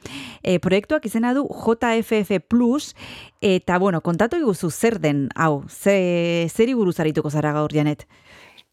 [0.42, 2.94] E, proiektuak izena du JFF Plus,
[3.40, 8.06] eta bueno, kontatu iguzu zer den, hau, ze, zeri buruz arituko zara gaur, Janet?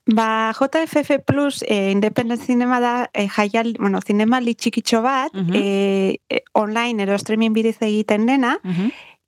[0.05, 5.53] Ba, JFF Plus, eh, Independent Cinema da, eh, jaial, bueno, zinema txikitxo bat, Mhm.
[5.55, 8.59] eh, eh, online edo streaming bidez egiten dena,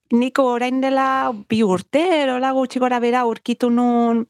[0.09, 4.25] Niko orain dela bi urte, erola gutxi gora bera urkitu nun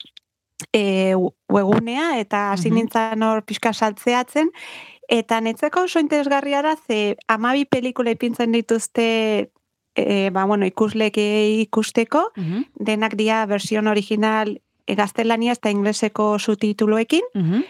[0.73, 1.13] e,
[1.49, 4.49] webunea eta hasi nintzen hor pixka saltzeatzen,
[5.07, 9.51] eta netzeko oso interesgarria da, ze amabi pelikula ipintzen dituzte
[9.95, 12.63] e, ba, bueno, ikuslek ikusteko, Mhm.
[12.75, 17.63] denak dia version original e, gaztelania eta ingleseko subtituluekin, Mhm.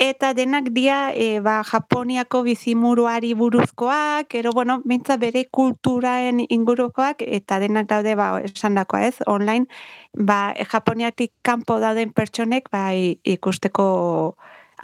[0.00, 7.58] Eta denak dia, e, ba, Japoniako bizimuruari buruzkoak, ero, bueno, mintza bere kulturaen ingurukoak, eta
[7.60, 9.68] denak daude, ba, esan dakoa ez, online,
[10.16, 13.84] ba, Japoniatik kanpo dauden pertsonek, ba, ikusteko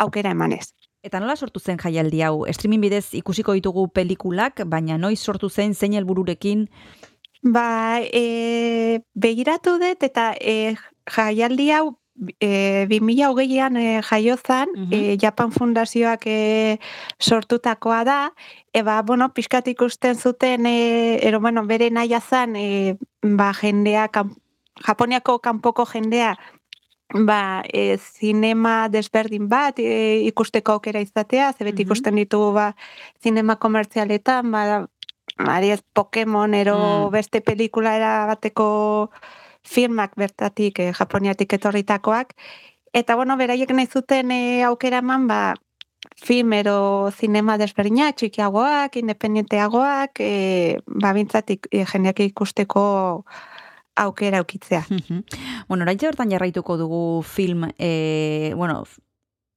[0.05, 0.75] aukera emanez.
[1.01, 2.45] Eta nola sortu zen jaialdi hau?
[2.53, 6.69] Streaming bidez ikusiko ditugu pelikulak, baina noiz sortu zen zein helbururekin?
[7.41, 10.75] Ba, e, begiratu dut, eta e,
[11.09, 11.95] jaialdi hau,
[12.41, 14.93] e, 2008an e, jaiozan, Mhm.
[14.93, 16.79] e, Japan Fundazioak e,
[17.19, 18.33] sortutakoa da,
[18.73, 24.35] eba, bueno, pixkat ikusten zuten, e, ero, bueno, bere naia zan, e, ba, jendea, kan,
[24.87, 26.37] Japoniako kanpoko jendea,
[27.15, 31.87] ba, e, zinema desberdin bat e, ikusteko aukera izatea, ze beti Mhm.
[31.87, 32.75] ikusten ditugu, ba,
[33.23, 34.87] zinema komertzialetan, ba,
[35.39, 37.11] Mariez Pokemon, ero Mm.
[37.13, 39.11] beste pelikula era bateko
[39.67, 42.35] filmak bertatik, eh, Japoniatik etorritakoak.
[42.93, 45.55] Eta, bueno, beraiek nahi zuten eh, aukera eman, ba,
[46.17, 52.87] film ero zinema desberdinak, txikiagoak, independenteagoak, eh, ba, bintzatik eh, jendeak ikusteko
[53.97, 54.85] aukera aukitzea.
[55.69, 58.85] Bueno, oraintxe bertan jarraituko dugu film, e, bueno,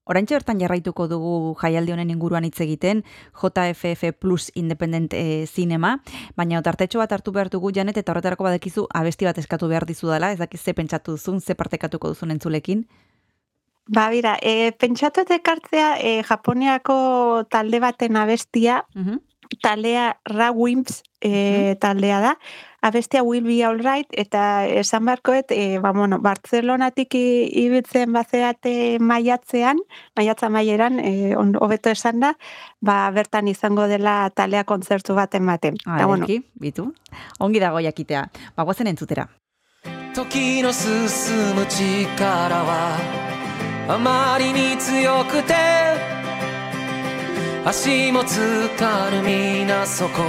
[0.10, 3.04] oraintxe bertan jarraituko dugu jaialdi honen inguruan hitz egiten,
[3.38, 6.00] JFF Plus Independent e, Cinema,
[6.36, 10.10] baina tartetxo bat hartu behar dugu janet, eta horretarako badekizu abesti bat eskatu behar dizu
[10.10, 12.88] dela, ez dakiz ze pentsatu duzun, ze partekatuko duzun entzulekin.
[13.90, 19.18] Ba, bira, e, pentsatu ez ekartzea e, Japoniako talde baten abestia, Mhm.
[19.62, 22.38] taldea Ra Wimps e, taldea da
[22.83, 29.79] Abestia Will Be Alright eta esan beharkoet, e, ba, bueno, Bartzelonatik i- ibiltzen bazeate maiatzean,
[30.17, 32.35] maiatza maieran, e, on- hobeto esan da,
[32.81, 35.75] ba, bertan izango dela talea kontzertu bat ematen.
[35.81, 36.93] Eta, bueno, Aderki, bitu.
[37.41, 38.27] Ongi dago jakitea.
[38.57, 39.29] Ba, guazen entzutera.
[40.15, 42.97] 時の進む力は
[43.89, 45.53] あまりに強くて
[47.65, 50.23] 足もつかぬ皆そこ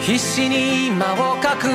[0.00, 1.68] 必死に間をかく。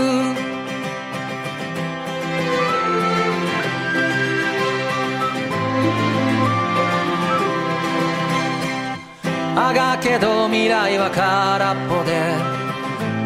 [9.53, 12.51] あがけど未来は空っぽで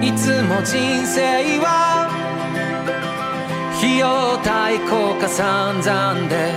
[0.06, 2.10] いつも人生は
[3.78, 6.52] 費用対効果散々で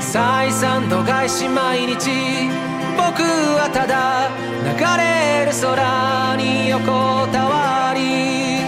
[0.00, 2.74] 採算度外視毎日。
[2.96, 4.30] 僕はただ
[4.64, 8.64] 流れる空に横たわり。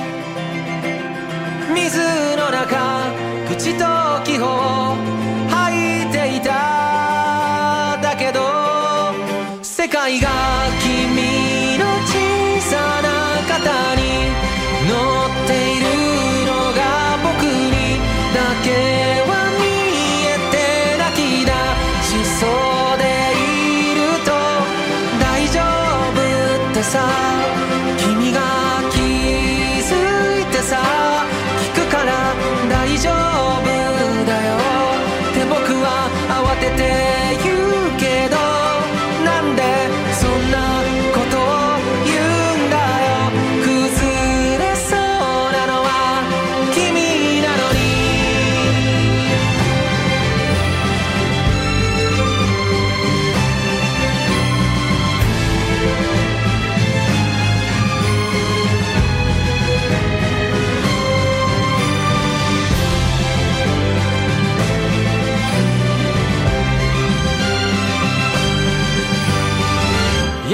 [1.74, 1.98] 水
[2.36, 3.10] の中
[3.48, 3.84] 口と
[4.24, 5.25] 気泡。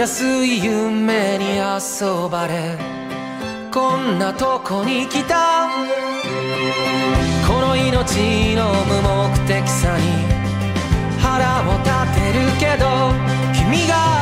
[0.03, 2.77] 安い夢に遊ばれ
[3.71, 5.69] こんなとこに来た。
[7.47, 10.03] この命の無目的さに
[11.21, 11.91] 腹を立
[12.21, 13.13] てるけど
[13.55, 14.22] 君が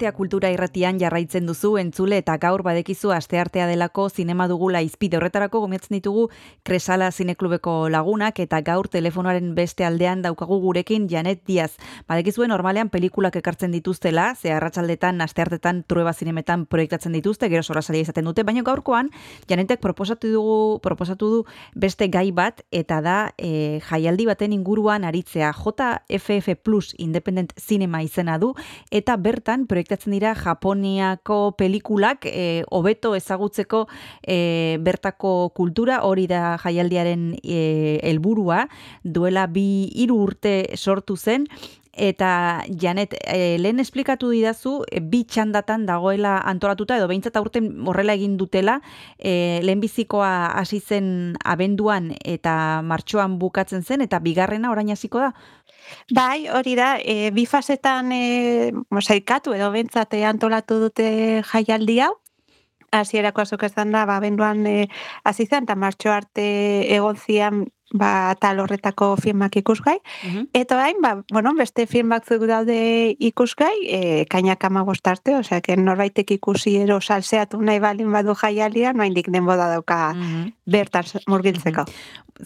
[0.00, 5.60] Donostia kultura irratian jarraitzen duzu entzule eta gaur badekizu asteartea delako zinema dugula izpide horretarako
[5.60, 6.30] gomiatzen ditugu
[6.64, 11.74] Kresala Zineklubeko lagunak eta gaur telefonoaren beste aldean daukagu gurekin Janet Diaz.
[12.08, 18.24] Badekizue normalean pelikulak ekartzen dituztela, ze arratsaldetan asteartetan trueba zinemetan proiektatzen dituzte, gero sorasalia izaten
[18.24, 19.10] dute, baina gaurkoan
[19.52, 21.42] Janetek proposatu dugu proposatu du
[21.74, 28.38] beste gai bat eta da e, jaialdi baten inguruan aritzea JFF Plus Independent Cinema izena
[28.38, 28.54] du
[28.90, 33.86] eta bertan proiektatzen dira Japoniako pelikulak e, hobeto ezagutzeko
[34.22, 36.02] e, bertako kultura.
[36.04, 38.66] Hori da jaialdiaren e, helburua.
[39.04, 41.46] Duela bi hiru urte sortu zen
[42.00, 48.14] Eta Janet, e, lehen esplikatu didazu, e, bi txandatan dagoela antolatuta, edo behintzat aurten horrela
[48.16, 48.78] egin dutela,
[49.18, 51.10] e, lehenbizikoa hasi zen
[51.44, 52.54] abenduan eta
[52.88, 55.34] martxoan bukatzen zen, eta bigarrena orain hasiko da?
[56.16, 58.22] Bai, hori da, e, bi fasetan e,
[58.88, 61.10] mosaikatu edo bentsate antolatu dute
[61.52, 62.14] jaialdi hau,
[62.96, 64.88] hasierako azok esan da, ba, benduan e,
[65.28, 66.48] hasi zen, eta martxo arte
[66.96, 69.98] egon zian ba, tal horretako filmak ikusgai.
[70.24, 70.48] Mhm.
[70.52, 75.76] Eta orain, ba, bueno, beste film batzuk daude ikusgai, e, kainak amagost arte, osea, que
[75.76, 80.52] norbaitek ikusi ero salseatu nahi balin badu jaialia, noain dik denboda dauka Mhm.
[80.66, 81.84] bertan murgiltzeko.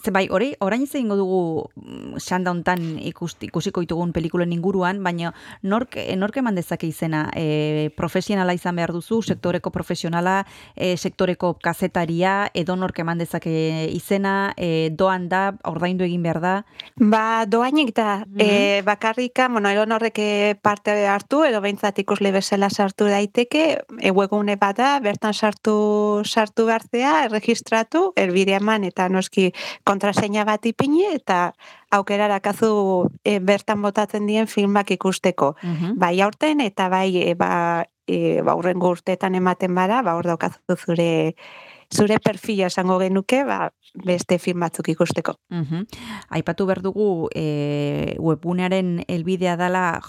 [0.03, 5.01] Ze bai, hori, orain ez egingo dugu mm, xanda hontan ikust, ikusiko ditugun pelikulen inguruan,
[5.05, 5.33] baina
[5.63, 11.53] nork, eh, nork eman dezake izena e, profesionala izan behar duzu, sektoreko profesionala, e, sektoreko
[11.63, 15.34] kazetaria, edo nork eman dezake izena, e, doan da,
[15.67, 16.53] ordaindu egin behar da.
[16.99, 20.19] Ba, doainik da, e, bakarrika, bueno, egon horrek
[20.63, 23.63] parte hartu, edo behintzat ikusle bezala sartu daiteke,
[23.99, 25.75] e, webgune bada, bertan sartu
[26.25, 29.51] sartu behartzea, erregistratu, erbide eman, eta noski
[29.83, 31.51] kontraseina bat ipini, eta
[31.95, 35.55] aukerarakazu e, bertan botatzen dien filmak ikusteko.
[35.61, 35.99] Mhm.
[35.99, 40.77] Bai aurten, eta bai, e, ba, e, ba, urrengo urteetan ematen bada, ba, hor daukazu
[40.77, 41.35] zure
[41.95, 43.71] zure perfila esango genuke, ba,
[44.05, 45.37] beste film batzuk ikusteko.
[45.49, 45.85] Mhm.
[46.29, 50.01] Aipatu behar dugu e, webgunearen elbidea dala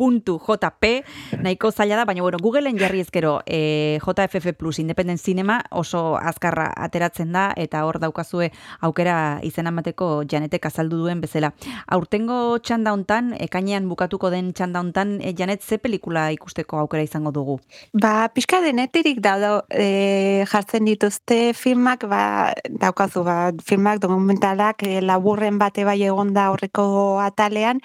[0.00, 1.04] jff.jpf.go.jp
[1.42, 6.70] nahiko zaila da, baina bueno, Googleen jarri ezkero e, JFF Plus Independent Cinema oso azkarra
[6.76, 11.52] ateratzen da eta hor daukazue aukera izena emateko Janetek azaldu duen bezala.
[11.86, 17.32] Aurtengo txanda hontan, ekainean bukatuko den txanda hontan, e, Janet ze pelikula ikusteko aukera izango
[17.32, 17.58] dugu?
[17.92, 19.36] Ba, pixka deneterik da,
[19.70, 27.20] e, jartzen dituzte filmak, ba, daukazu, ba, filmak dokumentalak e, laburren bate bai egonda horreko
[27.20, 27.80] atalean,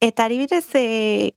[0.00, 1.34] eta adibidez, e,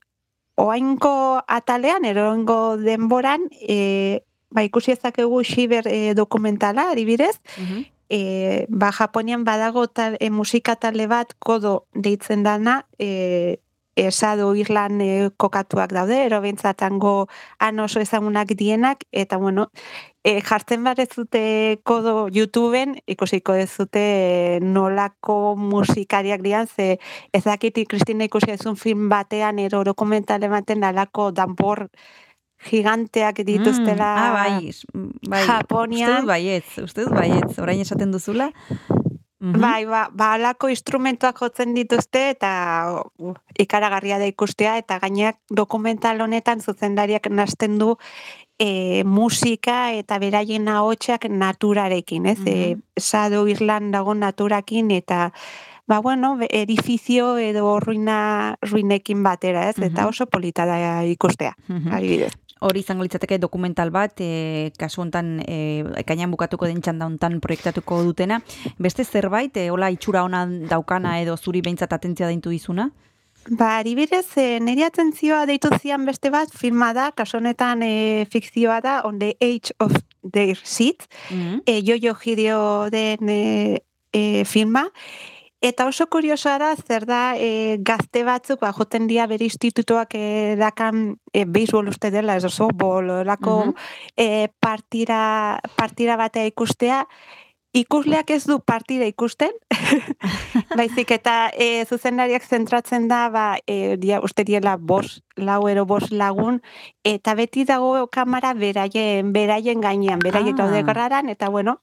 [0.56, 7.40] oainko atalean, eroengo denboran, e, ba, ikusi ezakegu xiber e, dokumentala, adibidez,
[8.08, 13.60] e, ba, Japonian badago tal, e, musika talde bat kodo deitzen dana, e,
[13.96, 17.28] esado Irlan e, kokatuak daude, ero bentsatango
[17.58, 19.70] han oso ezagunak dienak, eta bueno,
[20.24, 21.42] e, jartzen bat ez dute
[21.84, 26.98] kodo YouTubeen, ikusiko ez dute e, nolako musikariak dian, ze
[27.32, 31.88] ez dakit Kristina ikusi ezun film batean, ero dokumentale baten alako danbor
[32.62, 34.70] giganteak dituztela Mm, ah, bai,
[35.28, 35.46] bai.
[35.46, 36.10] Japonian.
[36.10, 38.50] Uste dut baietz, uste dut baietz, orain esaten duzula.
[39.42, 39.58] Mhm.
[39.60, 42.50] Bai, ba, ba alako instrumentuak jotzen dituzte eta
[43.18, 47.96] uh, ikaragarria da ikustea eta gaineak dokumental honetan zuzendariak nasten du
[48.58, 52.38] e, musika eta beraien ahotsak naturarekin, ez?
[52.46, 55.32] E, Sado Irland dago naturakin eta
[55.88, 59.78] ba bueno, edifizio edo ruina ruinekin batera, ez?
[59.78, 60.08] Eta Mhm.
[60.08, 61.56] oso polita da ikustea.
[61.66, 61.92] Mhm.
[61.92, 62.32] Adibidez.
[62.62, 68.02] Hori izango litzateke dokumental bat, e, kasu hontan e, ekainan bukatuko den txanda hontan proiektatuko
[68.06, 68.38] dutena.
[68.78, 72.88] Beste zerbait, e, hola itxura ona daukana edo zuri behintzat atentzia deintu dizuna?
[73.58, 78.78] Ba, adibidez, e, niri atentzioa deitu zian beste bat, filma da, kasu honetan e, fikzioa
[78.84, 81.62] da, on the age of their seat, Mhm.
[81.66, 83.82] e, jojo hideo den e,
[84.12, 84.86] e, filma,
[85.62, 90.56] Eta oso kuriosoa da, zer da e, gazte batzuk, ba, joten dia bere institutuak e,
[90.58, 93.74] dakan e, beisbol uste dela, ez softball, lako Mhm.
[94.16, 97.06] e, partira, partira batea ikustea,
[97.72, 99.52] ikusleak ez du partida ikusten,
[100.76, 106.10] baizik eta e, zuzendariak zentratzen da, ba, e, dia, uste diela bos, lau ero bos
[106.10, 106.60] lagun,
[107.04, 110.66] eta beti dago kamera beraien, beraien gainean, beraiek Ah.
[110.66, 111.78] daude garraran, eta bueno,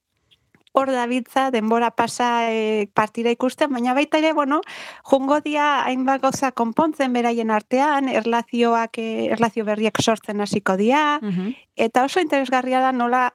[0.72, 4.62] hor dabiltza denbora pasa e, partida ikusten, baina baita ere, bueno,
[5.04, 11.56] jungo dia hainbat gauza konpontzen beraien artean, erlazioak, e, erlazio berriak sortzen hasiko dia, Mhm.
[11.76, 13.34] eta oso interesgarria da nola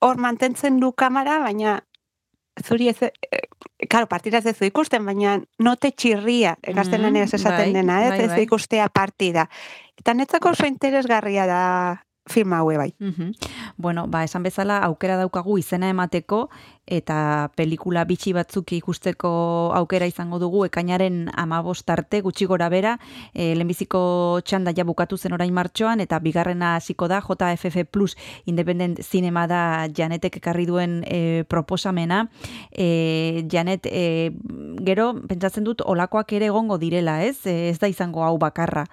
[0.00, 1.80] hor mantentzen du kamera, baina
[2.62, 3.10] zuri ez, e,
[3.88, 8.20] Karo, partida ez duzu ikusten, baina note txirria, gaztelaniaz Mhm, esaten bai, dena, ez, bai,
[8.20, 8.42] ez bai.
[8.44, 9.48] ikustea partida.
[9.98, 12.94] Eta netzako oso interesgarria da film haue bai.
[12.98, 13.32] Mhm.
[13.76, 16.48] Bueno, ba, esan bezala aukera daukagu izena emateko
[16.86, 22.98] eta pelikula bitxi batzuk ikusteko aukera izango dugu ekainaren amabost arte gutxi gora bera,
[23.34, 28.16] e, lehenbiziko txanda ja bukatu zen orain martxoan eta bigarrena hasiko da JFF Plus
[28.46, 32.28] Independent Cinema da Janetek ekarri duen e, proposamena.
[32.70, 34.32] E, Janet, e,
[34.82, 37.46] gero pentsatzen dut olakoak ere egongo direla, ez?
[37.46, 38.86] E, ez da izango hau bakarra.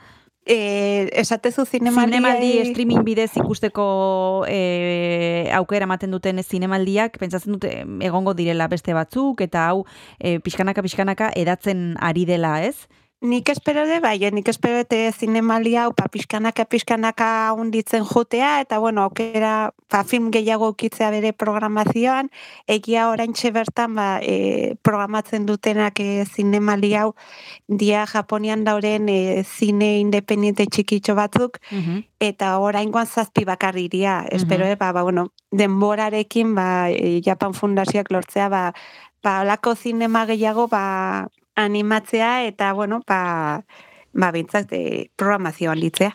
[0.50, 2.16] E, esatezu zinemaldi...
[2.18, 3.84] Zinemaldi streaming bidez ikusteko
[4.50, 7.74] e, aukera ematen duten zinemaldiak, pentsatzen dute
[8.08, 9.84] egongo direla beste batzuk, eta hau
[10.18, 12.90] e, pixkanaka pixkanaka edatzen ari dela, ez?
[13.22, 17.52] nik espero de bai, eh, nik espero de zinemali hau ba, pa pizkanaka eh, pizkanaka
[17.52, 22.30] hunditzen jotea eta bueno, aukera pa film gehiago ukitzea bere programazioan,
[22.68, 27.14] egia oraintxe bertan ba, e, programatzen dutenak e, zinemali hau
[27.68, 32.04] dia Japonian dauren e, zine independente txikitxo batzuk mm -hmm.
[32.20, 34.70] eta oraingoan zazpi bakarriria, espero mm -hmm.
[34.70, 38.74] de, ba, ba, bueno, denborarekin ba, e, Japan Fundazioak lortzea ba,
[39.24, 41.28] ba, olako zinema gehiago ba,
[41.60, 43.22] animatzea eta, bueno, pa,
[43.64, 46.12] ba, ba bintzat, e, eh, programazioa litzea.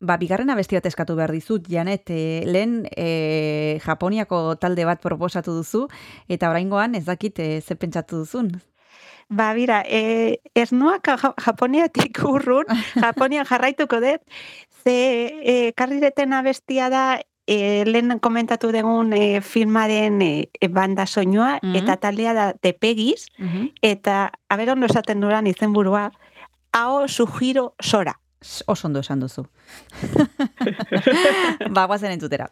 [0.00, 5.54] Ba, bigarren abesti bat eskatu behar dizut, Janet, e, lehen e, Japoniako talde bat proposatu
[5.56, 5.86] duzu,
[6.28, 8.54] eta oraingoan ez dakit e, ze pentsatu duzun.
[9.28, 11.08] Ba, bira, e, ez nuak
[11.44, 12.68] Japoniatik urrun,
[13.06, 14.20] Japonian jarraituko dut,
[14.84, 14.98] ze
[15.40, 17.04] e, karrireten abestia da
[17.46, 21.76] e, lehen komentatu dugun e, filmaren e, banda soinua, mm -hmm.
[21.82, 23.72] eta taldea da tepegiz, mm -hmm.
[23.82, 26.10] eta aberon esaten duran izenburua,
[26.72, 28.18] hau sugiro sora.
[28.66, 29.46] Osondo esan duzu.
[31.74, 32.48] ba, guazen entzutera.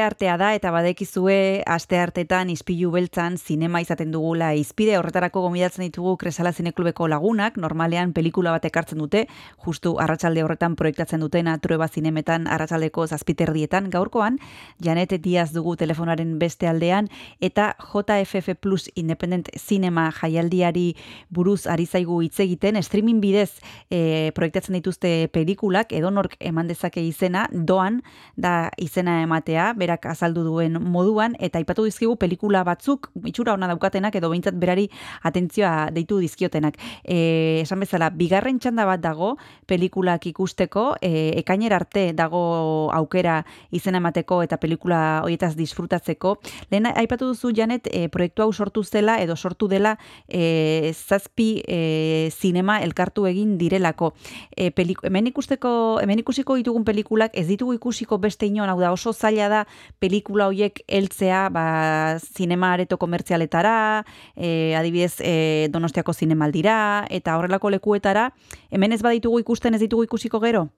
[0.00, 4.54] Asteartea da eta badekizue asteartetan izpilu beltzan zinema izaten dugula.
[4.56, 9.26] Izpide horretarako gomidatzen ditugu Kresala Zineklubeko lagunak, normalean pelikula bat ekartzen dute,
[9.60, 13.90] justu arratsalde horretan proiektatzen dutena trueba zinemetan arratsaldeko zazpiterdietan.
[13.90, 14.38] Gaurkoan,
[14.80, 20.94] Janet Diaz dugu telefonaren beste aldean eta JFF Plus Independent Cinema jaialdiari
[21.28, 27.48] buruz ari zaigu hitz egiten, streaming bidez e, proiektatzen dituzte pelikulak, edonork eman dezake izena,
[27.52, 28.00] doan
[28.36, 34.14] da izena ematea, berak azaldu duen moduan, eta aipatu dizkigu pelikula batzuk, itxura ona daukatenak,
[34.16, 34.88] edo behintzat berari
[35.22, 36.78] atentzioa deitu dizkiotenak.
[37.04, 39.36] E, esan bezala, bigarren txanda bat dago,
[39.66, 43.40] pelikulak ikusteko, e, ekainer arte dago aukera
[43.70, 46.36] izena emateko eta pelikula horietaz disfrutatzeko.
[46.70, 49.96] Lehen aipatu duzu, Janet, e, proiektu hau sortu zela, edo sortu dela,
[50.28, 54.12] e, zazpi e, zinema elkartu egin direlako.
[54.56, 55.72] E, peliku, hemen ikusteko,
[56.02, 59.64] hemen ikusiko ditugun pelikulak ez ditugu ikusiko beste inon, hau da oso zaila da
[59.98, 64.04] pelikula hoiek heltzea ba, zinema areto komertzialetara,
[64.36, 68.30] e, adibidez e, donostiako zinemaldira, eta horrelako lekuetara,
[68.70, 70.68] hemen ez baditugu ikusten ez ditugu ikusiko gero?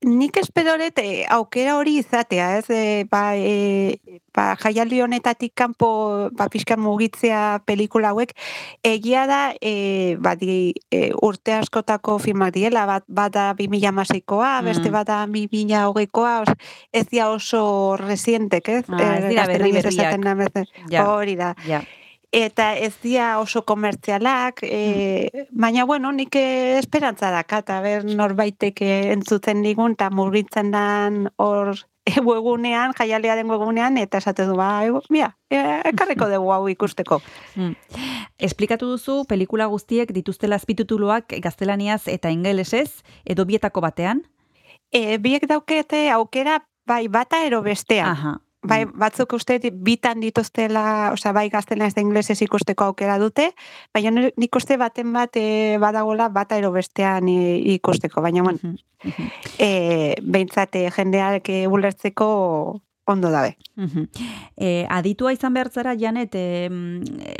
[0.00, 2.70] Nik esperoret eh, aukera hori izatea, ez?
[2.72, 3.98] E, ba, e,
[4.32, 5.90] ba, jaialdi honetatik kanpo
[6.32, 8.32] ba, pixkan mugitzea pelikula hauek,
[8.80, 14.88] egia da e, ba, di, e, urte askotako filmak diela, bat, bat da 2006koa, beste
[14.88, 16.56] bat da 2008koa, os,
[16.96, 17.62] ez dia oso
[18.00, 18.84] resientek, ez?
[18.88, 20.16] Ah, ez dira berri berriak.
[21.04, 21.52] Hori da.
[21.68, 21.84] Ja.
[22.32, 28.82] Eta ez dia oso komertzialak, e, baina bueno, nik eh, esperantza daka, eta ber norbaitek
[28.86, 31.72] eh, entzuten digun, eta murgitzen dan hor
[32.06, 34.78] eh, webunean, jaialearen webunean, eta esate du, ba,
[35.10, 37.18] mira, ekarriko dugu hau ikusteko.
[37.56, 37.74] Mm.
[38.38, 44.22] Esplikatu duzu, pelikula guztiek dituztela azpitutuluak gaztelaniaz eta ingelesez, edo bietako batean?
[44.94, 48.06] E, biek daukete aukera bai bata ero bestea.
[48.14, 48.36] Aha.
[48.62, 53.54] Bai, batzuk uste bitan dituztela, osea, bai gaztelanez eta inglesez ikusteko aukera dute,
[53.94, 58.58] baina ni- nik uste baten bat e, badagola bata ero bestean e, ikusteko, baina bueno,
[58.62, 59.30] Mhm, mhm.
[59.58, 62.80] e, behintzat e, jendeak ulertzeko
[63.12, 63.56] ondo dabe.
[63.76, 64.06] Mhm.
[64.56, 66.68] E, aditua izan behar zara, Janet, e,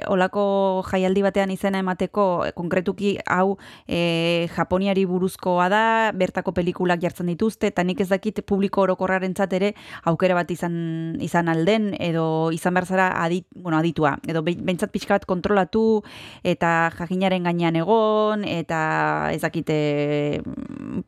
[0.08, 5.82] olako jaialdi batean izena emateko, e, konkretuki hau e, Japoniari buruzkoa da,
[6.14, 11.48] bertako pelikulak jartzen dituzte, eta nik ez dakit publiko orokorraren ere aukera bat izan, izan
[11.48, 16.02] alden, edo izan behar zara adit, bueno, aditua, edo behin- behintzat pixka bat kontrolatu,
[16.44, 20.42] eta jakinaren gainean egon, eta ez dakite,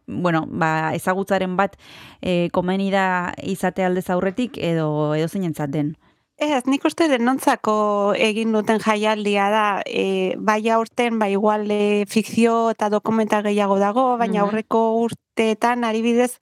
[0.07, 1.77] bueno, ba, ezagutzaren bat
[2.21, 5.97] e, komeni da izate aldez aurretik edo edo zeinentzat den.
[6.43, 12.71] Ez, nik uste denontzako egin duten jaialdia da, e, bai aurten, bai igual e, fikzio
[12.73, 14.49] eta dokumental gehiago dago, baina Mhm.
[14.49, 16.39] aurreko urteetan adibidez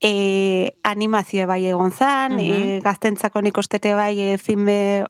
[0.00, 2.44] e, animazio bai egon zan, e,
[2.78, 2.82] Mhm.
[2.84, 5.06] gaztentzako nik ustete bai e, filme,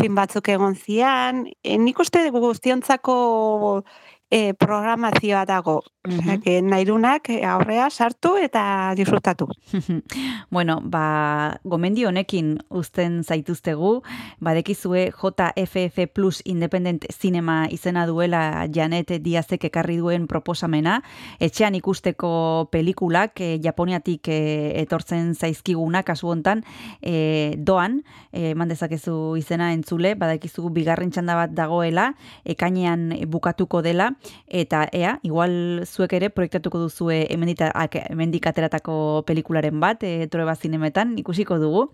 [0.00, 3.84] film batzuk egon zian, e, nik uste guztiontzako
[4.30, 5.82] e, programazioa dago.
[6.06, 6.42] Osea, Mhm.
[6.42, 9.48] que nahirunak e, aurrea sartu eta disfrutatu.
[10.50, 14.02] bueno, ba, gomendio honekin uzten zaituztegu,
[14.38, 21.02] badekizue JFF Plus Independent Cinema izena duela Janet Diazek ekarri duen proposamena,
[21.40, 26.64] etxean ikusteko pelikulak e, Japoniatik e, etortzen zaizkiguna kasu hontan
[27.00, 32.12] e, doan, e, eman dezakezu izena entzule, badakizu bigarren txanda bat dagoela,
[32.44, 34.13] ekainean bukatuko dela,
[34.48, 41.58] eta ea, igual zuek ere proiektatuko duzue hemendik ateratako pelikularen bat, e, Trueba zinemetan, ikusiko
[41.58, 41.88] dugu.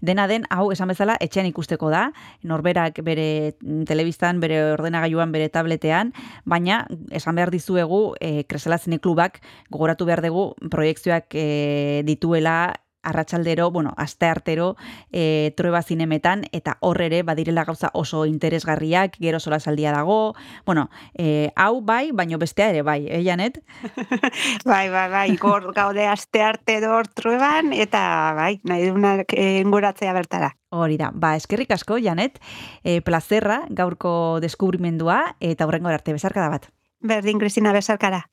[0.00, 2.08] Dena den, hau, esan bezala, etxean ikusteko da,
[2.42, 6.12] norberak bere mm, telebistan, bere ordenagailuan, bere tabletean,
[6.44, 13.70] baina, esan behar dizuegu, e, Kresala Zine Klubak gogoratu behar dugu proiektzioak e, dituela arratsaldero,
[13.70, 14.76] bueno, aste artero
[15.10, 20.34] e, trueba zinemetan, eta hor ere badirela gauza oso interesgarriak, gero sola saldia dago,
[20.66, 23.62] bueno, e, hau bai, baino bestea ere bai, eh, Janet?
[24.64, 30.52] Bai, bai, bai, gor gaude aste arte dor trueban, eta bai, nahi dunak enguratzea bertara.
[30.70, 32.38] Hori da, ba, eskerrik asko, Janet,
[32.84, 36.70] e, plazerra, gaurko deskubrimendua, eta horrengo arte bezarkada bat.
[37.00, 38.28] Berdin, Cristina, besarkara.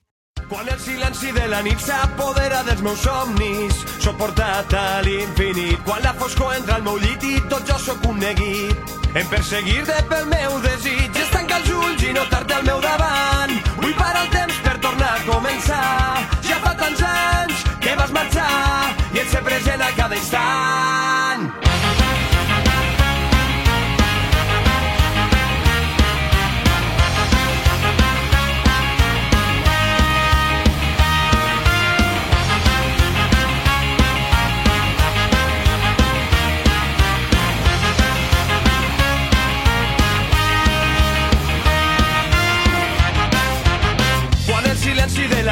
[0.47, 5.81] Quan el silenci de la nit s'apodera dels meus somnis, suportat a l'infinit.
[5.85, 8.95] Quan la foscor entra al meu llit i tot jo sóc un neguit.
[9.13, 13.55] Em perseguir-te pel meu desig és tancar els ulls i notar-te al meu davant.
[13.81, 15.89] Vull parar el temps per tornar a començar.
[16.45, 18.53] Ja fa tants anys que vas marxar
[19.13, 20.88] i et sé present a cada instant.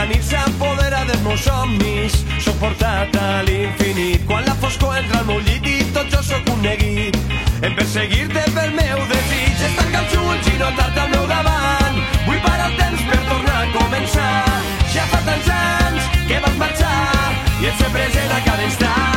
[0.10, 2.16] Nit s'apodera dels meus somnis.
[2.44, 4.24] Soc portat a l'infinit.
[4.30, 7.18] Quan la foscor entra al meu llit i tot jo sóc un neguit.
[7.62, 9.66] En perseguir-te pel meu desig.
[9.68, 12.02] És tancar els ulls i notar-te al meu davant.
[12.26, 14.34] Vull parar el temps per tornar a començar.
[14.96, 16.98] Ja fa tants anys que vas marxar
[17.62, 19.17] i et sé present a cada instant.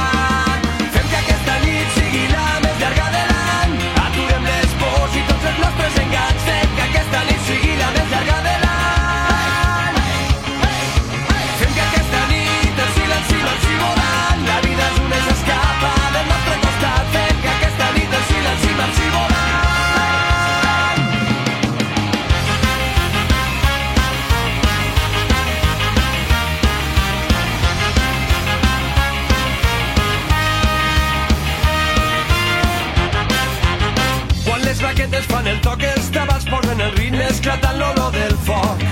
[37.30, 38.82] Esclatant l'olor del foc.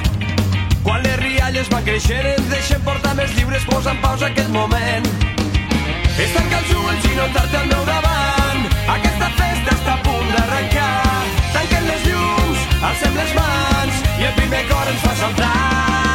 [0.85, 5.09] Quan les rialles van creixent, ens deixen portar més lliures, posa en pausa aquest moment.
[6.19, 8.67] És tancar els ulls i notar-te al meu davant.
[8.97, 10.93] Aquesta festa està a punt d'arrencar.
[11.57, 16.08] Tanquen les llums, alcem les mans i el primer cor ens fa saltar.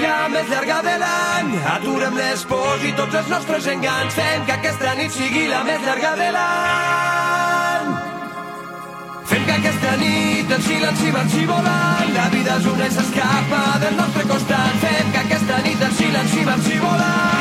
[0.00, 1.52] La més llarga de l'any.
[1.74, 4.16] Aturem les pors i tots els nostres enganys.
[4.16, 7.88] Fem que aquesta nit sigui la més llarga de l'any.
[9.30, 12.12] Fem que aquesta nit el silenci marxi volant.
[12.18, 14.78] La vida és una i s'escapa del nostre costat.
[14.84, 17.35] Fem que aquesta nit el silenci marxi volant.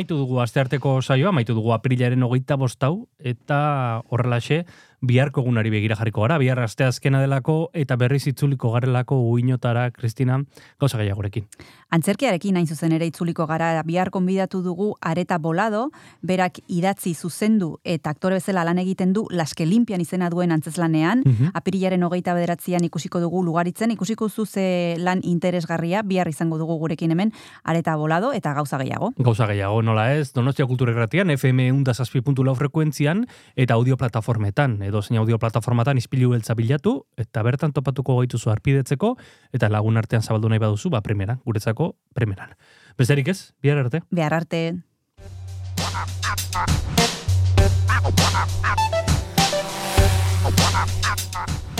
[0.00, 4.62] Amaitu dugu astearteko saioa, amaitu dugu aprilaren hogeita bostau, eta horrelaxe,
[5.04, 10.38] biharko egunari begira jarriko gara, bihar aste azkena delako, eta berriz itzuliko garelako uinotara, Kristina,
[10.80, 11.44] gauza gehiagorekin.
[11.90, 15.88] Antzerkiarekin hain zuzen ere itzuliko gara bihar konbidatu dugu Areta Bolado,
[16.22, 21.50] berak idatzi zuzendu eta aktore bezala lan egiten du Laske Limpian izena duen antzeslanean, Mhm.
[21.54, 27.32] apirilaren hogeita bederatzean ikusiko dugu lugaritzen, ikusiko zuze lan interesgarria, bihar izango dugu gurekin hemen
[27.64, 29.10] Areta Bolado eta gauza gehiago.
[29.18, 33.26] Gauza gehiago, nola ez, Donostia Kultura Irratian, FM undazazpi.lau frekuentzian,
[33.56, 39.16] eta audio plataformetan, edo zein audio plataformatan ispilu beltza bilatu, eta bertan topatuko gaituzu arpidetzeko,
[39.52, 41.79] eta lagun artean zabaldu nahi baduzu, ba, primeran, guretzako
[42.14, 42.54] primeran.
[42.98, 44.02] Besterik ez, bihar arte.
[44.10, 44.62] Behar arte.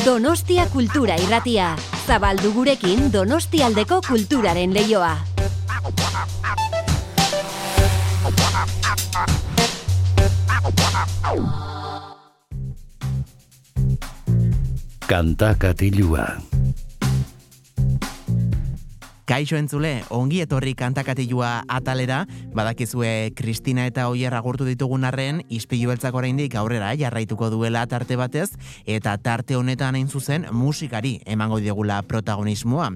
[0.05, 1.74] Donostia Kultura Irratia.
[2.06, 5.12] Zabaldu gurekin Donostialdeko kulturaren leioa.
[15.06, 16.49] Kanta katilua.
[19.31, 26.16] Kaixo entzule, ongi etorri kantakatilua atalera, badakizue Kristina eta Oier agurtu ditugun arren, ispilu beltzak
[26.19, 28.48] oraindik aurrera jarraituko duela tarte batez,
[28.90, 32.89] eta tarte honetan hain zuzen musikari emango diegula protagonismoa.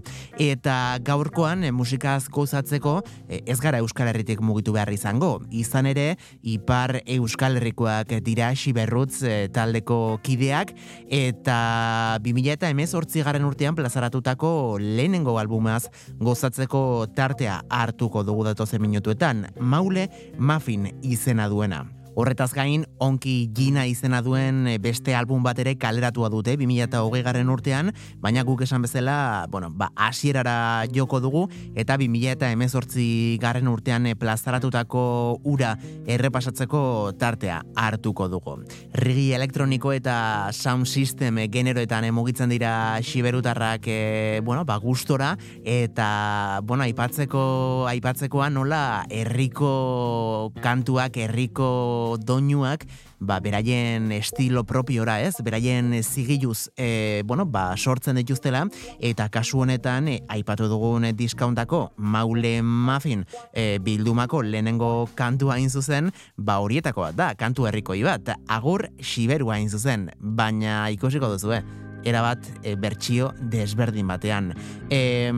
[0.43, 2.97] Eta gaurkoan e, musika asko usatzeko
[3.29, 5.37] e, ez gara Euskal Herritik mugitu behar izango.
[5.55, 10.75] Izan ere, Ipar Euskal Herrikoak dira Xiberrutz e, taldeko kideak,
[11.07, 12.75] eta 2000 eta
[13.23, 15.85] garren urtean plazaratutako lehenengo albumaz
[16.25, 21.85] gozatzeko tartea hartuko dugu datozen minutuetan, maule muffin izena duena.
[22.15, 27.51] Horretaz gain, onki gina izena duen eh, beste album bat ere kaleratua dute 2008 garren
[27.51, 27.91] urtean,
[28.23, 35.41] baina guk esan bezala, bueno, ba, asierara joko dugu, eta 2008 garren urtean eh, plazaratutako
[35.43, 35.75] ura
[36.07, 38.61] errepasatzeko tartea hartuko dugu.
[38.95, 45.35] Rigi elektroniko eta sound system eh, generoetan emugitzen dira xiberutarrak e, bueno, ba, gustora,
[45.65, 52.87] eta bueno, aipatzeko aipatzekoa nola herriko kantuak, herriko doinuak,
[53.21, 55.37] ba, beraien estilo propiora, ez?
[55.45, 58.65] Beraien zigiluz, e, bueno, ba, sortzen dituztela,
[59.01, 66.13] eta kasu honetan, e, aipatu dugun diskauntako, maule muffin e, bildumako lehenengo kantua hain zuzen,
[66.37, 71.84] ba, horietako bat da, kantu herrikoi bat, agur siberua hain zuzen, baina ikusiko duzu, eh?
[72.05, 74.53] Erabat e, bertsio desberdin batean.
[74.91, 75.31] E,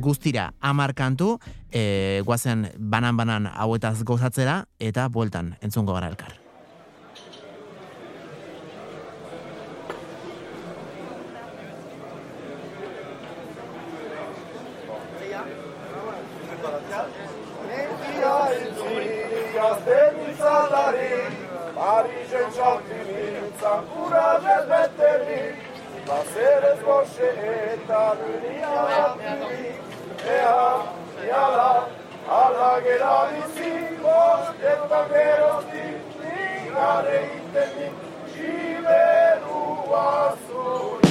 [0.00, 1.38] guztira, amar kantu,
[1.72, 6.36] e, guazen banan-banan hauetaz gozatzera, eta bueltan entzungo gara elkar.
[21.80, 25.69] Parisen txalpinitzan kurazen beterik
[26.10, 29.66] Baseres Moshe et Aruni Atiri
[30.26, 30.62] Ea
[31.30, 31.88] Yala
[32.28, 33.72] Ala Geradisi
[34.02, 35.86] Mos et Bageros Di
[36.18, 37.88] Nigare Itemi
[38.32, 39.62] Shiveru
[40.02, 41.09] Asuri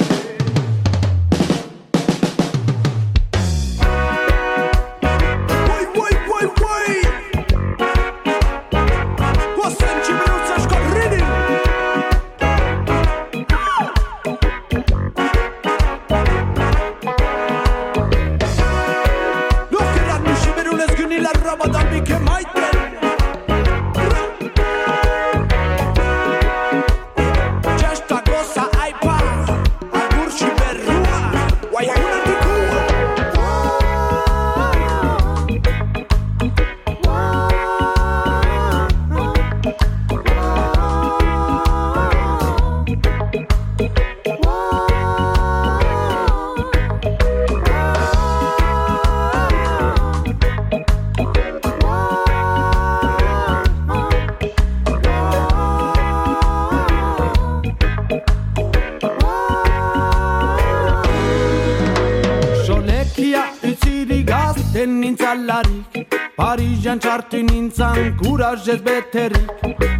[66.90, 69.50] Parisan txartu nintzan kurazez beterik.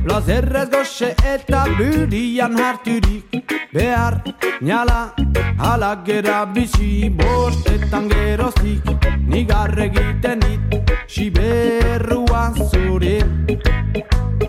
[0.03, 3.55] Plazerrez goxe eta burian harturik.
[3.73, 4.17] Behar,
[4.61, 5.15] nala,
[5.57, 8.83] ala gera bizi Bostetan geroztik,
[9.23, 13.23] nigar egiten dit Siberrua zure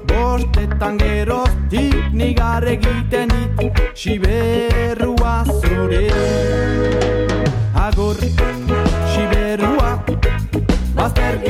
[0.10, 8.91] Bostetan geroztik, nigar egiten dit Siberrua zure siberua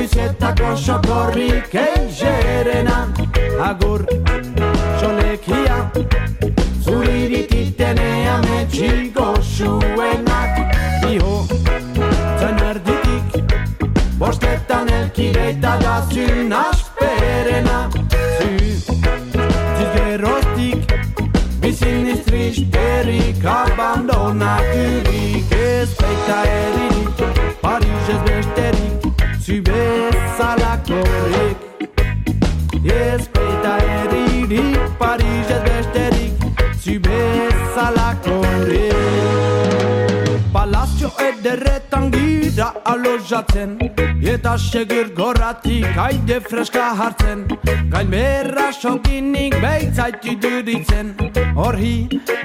[0.02, 3.08] Bazter gizetako sokorrik eigerena
[3.62, 4.06] Agur,
[5.00, 5.92] solekia
[6.82, 10.60] Zurirititenea metxiko zuenak.
[11.06, 11.48] Iho,
[12.40, 13.24] zen erditik
[14.18, 17.90] Bostetan elkideita da zun asperena.
[18.40, 18.48] Zu,
[19.78, 20.94] zizgeroztik
[21.62, 26.91] Biziniz tristerik abandonaturik Ez baita Parisez
[29.52, 31.58] besterik Zu bezalakorik
[32.84, 36.34] Ez baita eririk, Parisez besterik
[36.80, 38.96] Zu bezalakorik
[40.54, 42.51] Palazio ederretan gira
[42.92, 43.78] alojatzen
[44.34, 47.48] Eta segir gorratik haide freska hartzen
[47.92, 51.16] Gain berra sokinik behitzait iduritzen
[51.56, 51.96] Horri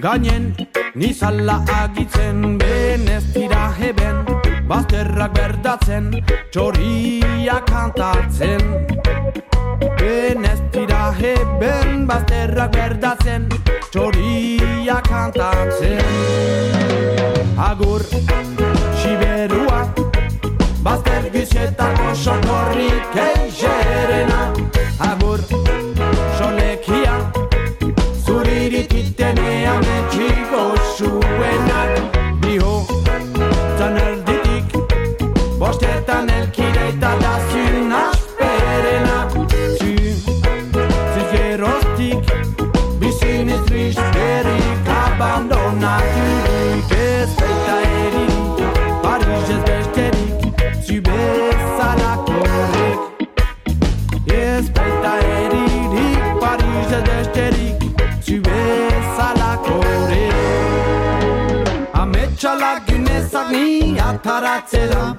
[0.02, 0.52] gainen
[0.94, 4.24] nizala agitzen Benez tira heben
[4.68, 6.10] bazterrak berdatzen
[6.50, 8.62] Txoria kantatzen.
[9.98, 13.48] Benez tira heben bazterrak berdatzen
[13.90, 16.00] Txoria kantatzen.
[17.68, 18.02] Agur,
[20.86, 24.54] Bazter gizetako sokorrik eigerena
[25.08, 25.40] Agur,
[26.38, 27.16] solekia
[28.26, 30.45] Zurirititenea metxiko zuenak
[63.36, 65.16] gauzak ni ataratzera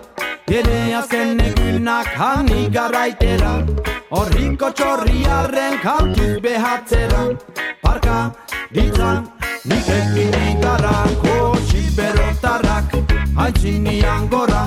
[0.47, 3.65] Ere azken egunak hani garaitera.
[4.09, 7.23] Horriko txorriaren kautuz behatzera
[7.81, 8.31] Parka,
[8.71, 9.11] ditza,
[9.65, 12.95] nik ekin ikarako Siberotarrak,
[13.35, 14.63] haitzin iangora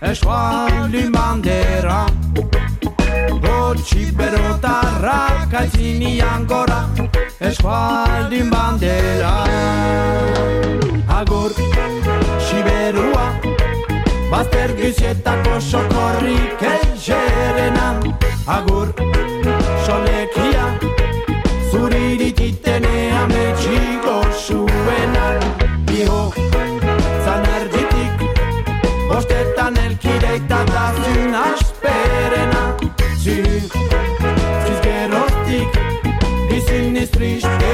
[0.00, 2.77] Eskualdi bandera Eskualdi bandera
[3.42, 6.80] gotxi berotarrak aizinian gora
[7.40, 9.34] eskualdin bandera.
[11.18, 11.50] Agur
[12.48, 13.26] siberua
[14.30, 17.88] bazter gizietako sokorrik elxerena
[18.56, 18.88] agur
[19.86, 20.66] solekia
[21.70, 25.26] zuririk itenea metxiko zuena.
[25.88, 26.22] Biho
[27.24, 28.26] zanerditik
[29.08, 31.47] bostetan elkireita da zuna
[33.28, 33.44] syr
[34.64, 35.70] Tysk erotik,
[36.50, 37.67] die Sinn ist richtig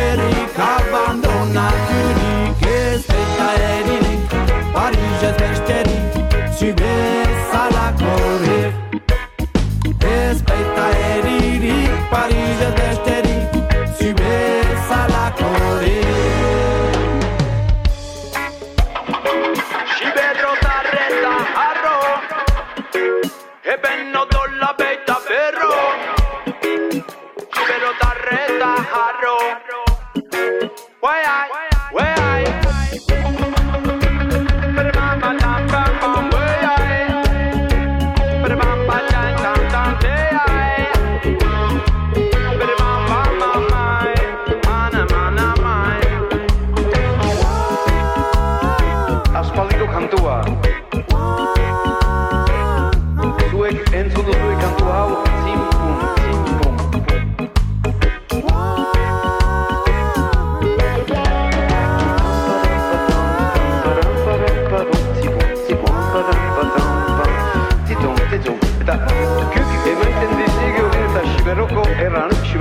[31.04, 31.63] Why I?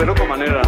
[0.04, 0.63] de loca manera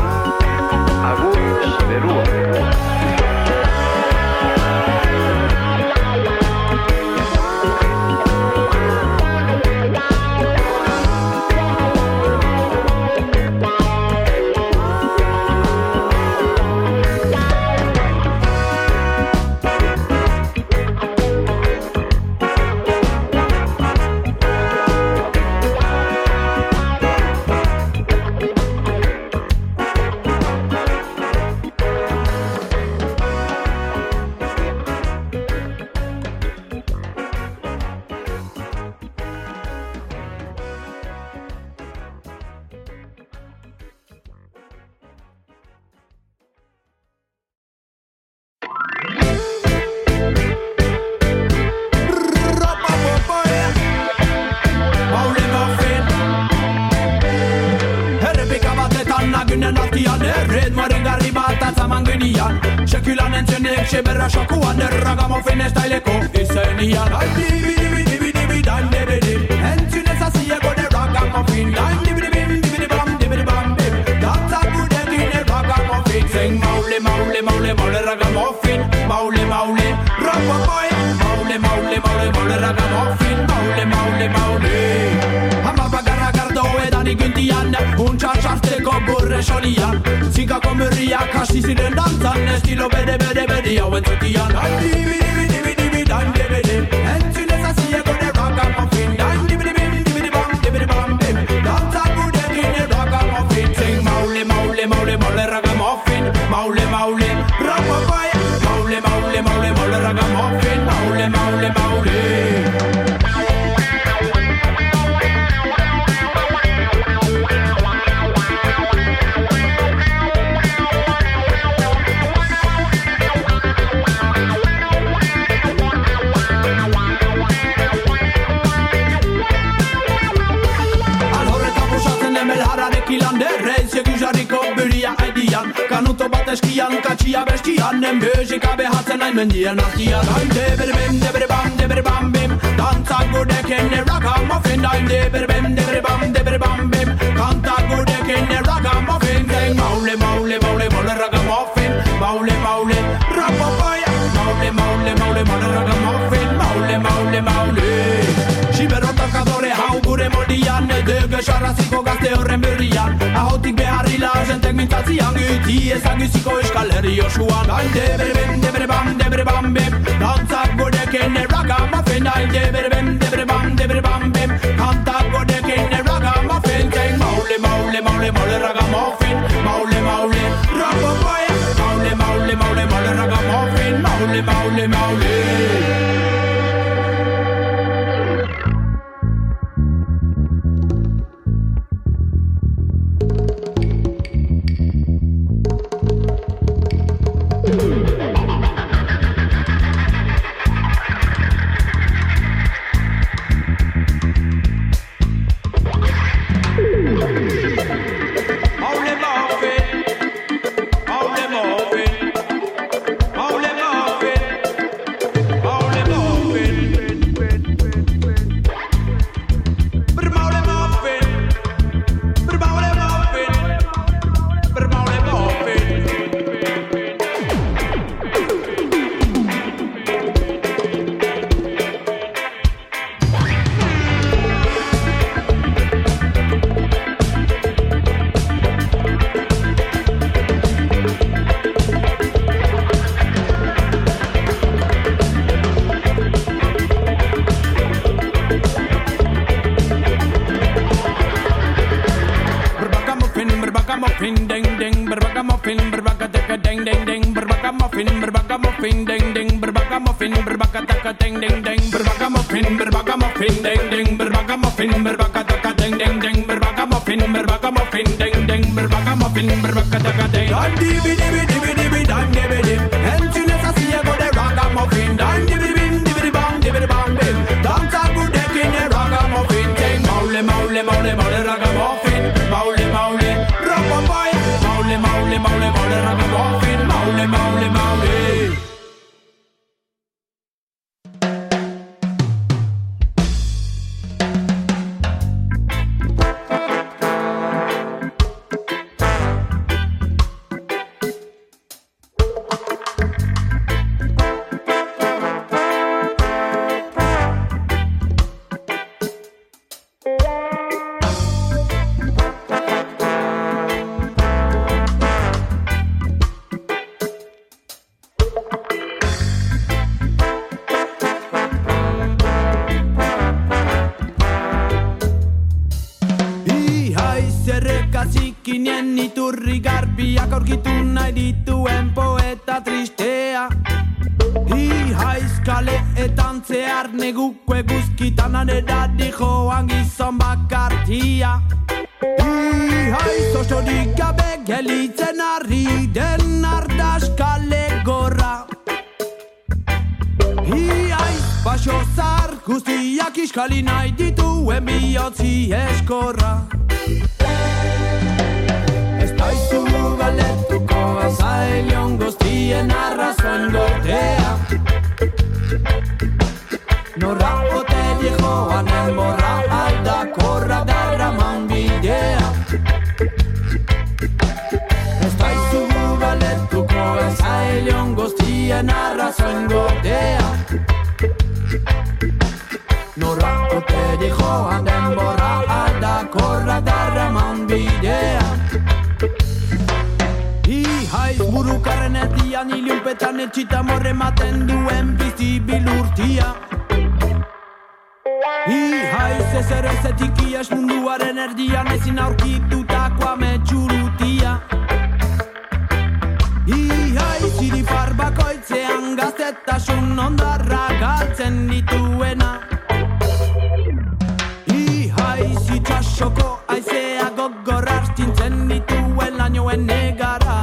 [417.26, 420.35] gogorrar tintzen dituen lainoen negara.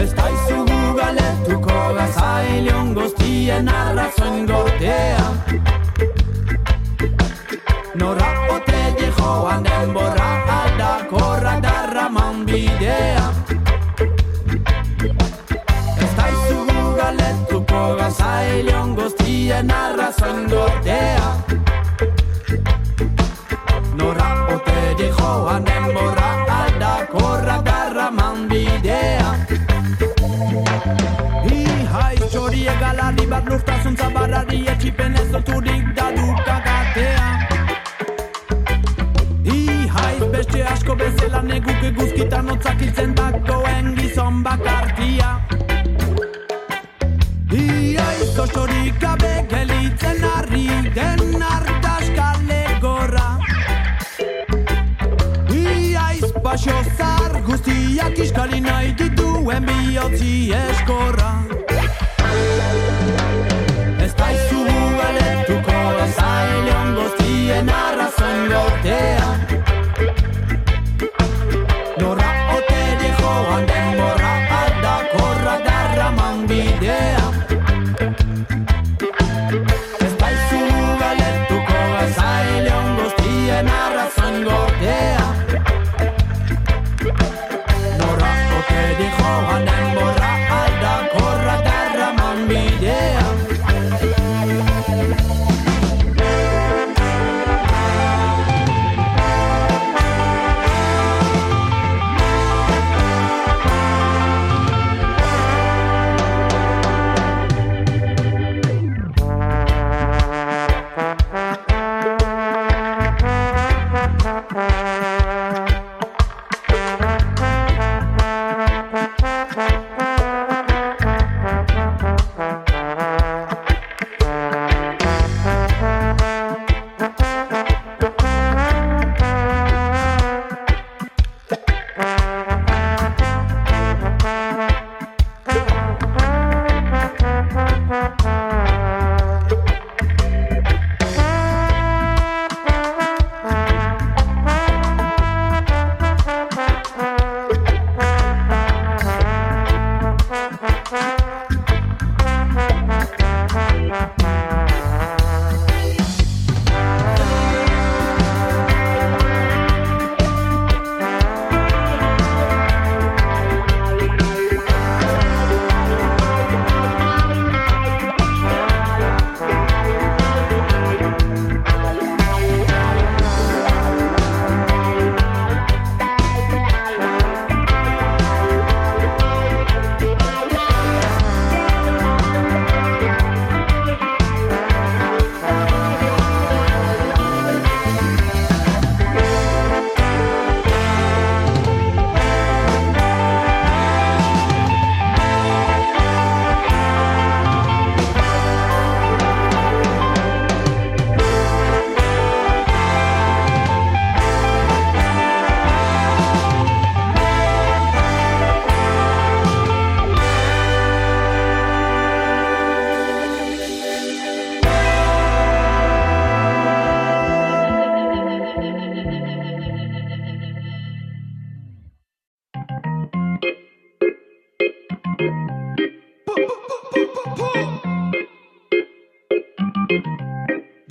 [0.00, 5.26] Ez daizu gugaletuko gazailion goztien arrazoen gortea.
[8.00, 10.30] Nora ote di joan denborra
[10.60, 13.26] alda korra darraman bidea.
[16.00, 20.73] Ez daizu gugaletuko gazailion goztien arrazoen gortea.
[34.94, 37.28] Ipen ez zonturik da dukagatea.
[39.54, 45.30] Ihaiz beste asko bezala neguk eguzkitan otzak hiltzen dagoen gizon bakartia.
[47.50, 53.26] Ihaiz kostorik gabe gelitzen harri den hartaskale gorra
[55.50, 61.53] Ihaiz pasio zar guztiak iskali nahi dituen bihotzi eskorra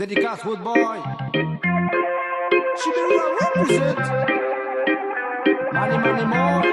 [0.04, 1.00] Dedicace Wood Boy.
[2.80, 4.00] Shibirua represent.
[5.72, 6.64] Money, money, more.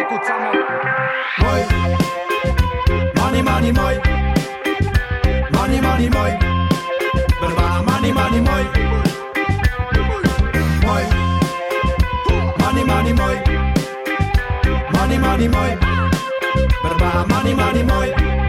[0.00, 0.52] Écoute-moi.
[1.40, 1.58] Moi.
[3.16, 3.92] Money, money, moi.
[5.52, 6.30] Money, money, moi.
[7.38, 8.62] Berbana, money, money, moi.
[10.86, 11.02] Moi.
[12.60, 13.34] Money, money, moi.
[14.94, 15.76] Money, money, moi.
[16.82, 18.39] Berbana, money, money, moi.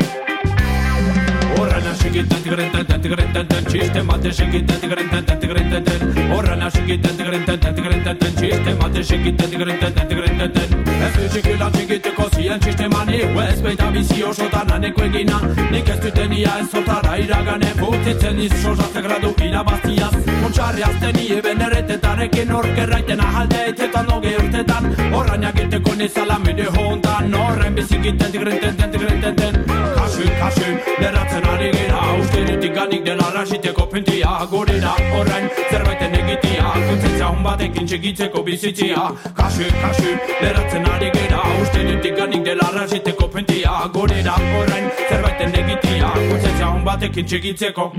[2.01, 5.83] Orana shigiten tigren ten tigren ten ten chiste mate shigiten tigren ten ten tigren ten
[5.83, 10.07] ten Orana shigiten tigren ten ten tigren ten ten chiste mate shigiten tigren ten ten
[10.07, 10.69] tigren ten ten
[11.05, 15.39] Ez du chikila chigite kosien chiste mani Wes beita bizi oso tananeko egina
[15.71, 22.51] Nik ez dutenia ez zotara iragane Putitzen iz sosazte gradu irabaztiaz Montxarri azteni eben erretetarekin
[22.51, 28.91] Orkerraiten ahalde eitetan doge urtetan Orraina giteko nizala mide hontan Horren bizikiten tigren ten ten
[28.91, 30.69] tigren ten ten Kasu, kasu,
[30.99, 37.39] beratzen ari gira Ustenetik ganik dela rasiteko pentia Gure da orain zerbaiten egitia Kontzentzia hon
[37.45, 39.05] batekin txegitzeko bizitzia.
[39.39, 40.11] Kasu, kasu,
[40.41, 46.83] beratzen ari gira Ustenetik ganik dela rasiteko pentia Gure da orain zerbaiten egitia Kontzentzia hon
[46.83, 47.89] batekin txegitzeko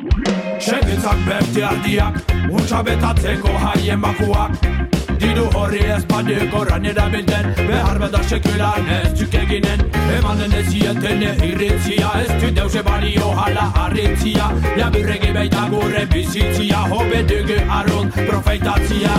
[0.61, 2.23] Segitzak berte ardiak
[2.53, 4.82] Untxa betatzeko haien bakuak
[5.23, 7.53] Diru horri ez badeko ran erabilten.
[7.69, 9.85] Behar bada sekulan ez txuk eginen.
[10.17, 14.49] Emanen ez zieten irritzia Ez du deuse balio hala harritzia.
[14.79, 19.15] Labirregi baita gure bizitzia Hobe dugu arun profeitatzia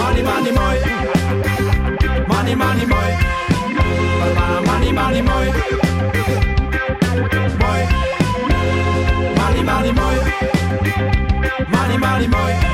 [0.00, 0.78] Mani mani moi.
[2.32, 3.12] Mani mani moi.
[4.24, 5.46] Mani mani mani moi.
[7.62, 7.82] Moi.
[9.38, 10.18] Mani mani moi.
[11.76, 12.68] Mani mani moi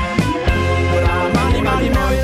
[1.35, 2.15] Mani mani moi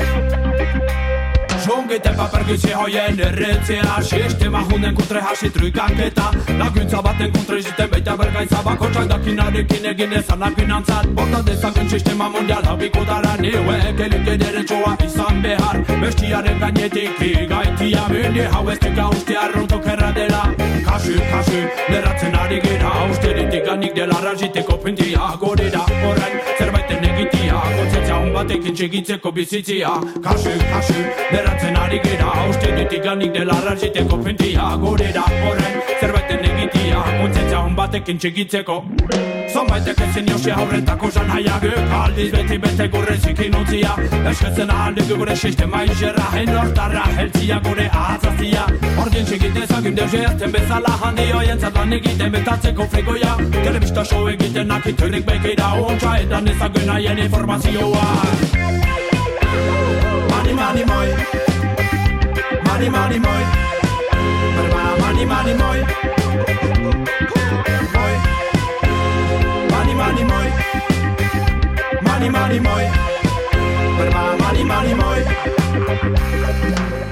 [1.64, 8.62] Zongiten papergizi hoien erretzea Sistema hunen kontre hasi truikaketa Laguntza baten kontre ziten beita bergaitza
[8.64, 15.42] Bakotxak dakinarekin egin ezan alpinantzat Borda dezagun sistema mundial habiko dara Niuek elike derechoa izan
[15.42, 15.80] behar.
[16.00, 20.42] Bestiaren gainetik igaitia Mini hau ez tika uste arronto kerra dela.
[20.86, 26.61] Kasu, kasu, lerratzen ari gira Austeritik ganik dela raziteko pintia Gore da, orain, zerbaiten egitia
[26.61, 26.61] Gotzetza hon
[28.42, 29.92] batekin txegitzeko bizitzia.
[30.24, 30.98] Kasu, kasu,
[31.32, 37.76] lerratzen ari gira Austeritik ganik dela raziteko pintia Gore da, orain, zerbaiten egitia Gotzetza hon
[37.78, 38.82] batekin txegitzeko
[39.52, 43.92] Zonbaitek ezin josi aurretako zan haiaguk Aldiz beti bete gure zikin utzia.
[44.30, 48.66] Esketzen ahaldik gure sistema izerra Enortarra heltzia gure ahatzazia
[49.02, 50.96] Ordin txikite zagin deus ezten bezala.
[51.02, 57.24] Handi Oien zatan egiten betatzeko frigoia Telebista show egiten akiturrik bekeira Ontsa edan ezagun haien
[57.28, 58.31] informazioa
[60.30, 61.08] Money, money, moi.
[62.66, 63.42] Money, money, moi.
[64.56, 65.78] Barba, money, money, moi.
[67.94, 68.12] Moi.
[69.72, 70.48] Money, money, moi.
[72.02, 72.84] Money, money, moi.
[73.98, 75.20] Barba, money, money, moi.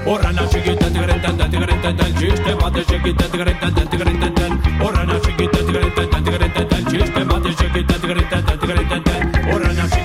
[0.05, 5.59] Orana chiquita tigrenta tan tigrenta tan chiste mate chiquita tigrenta tan tigrenta tan Orana chiquita
[5.67, 9.10] tigrenta tan tigrenta tan chiste mate chiquita tigrenta tan tigrenta tan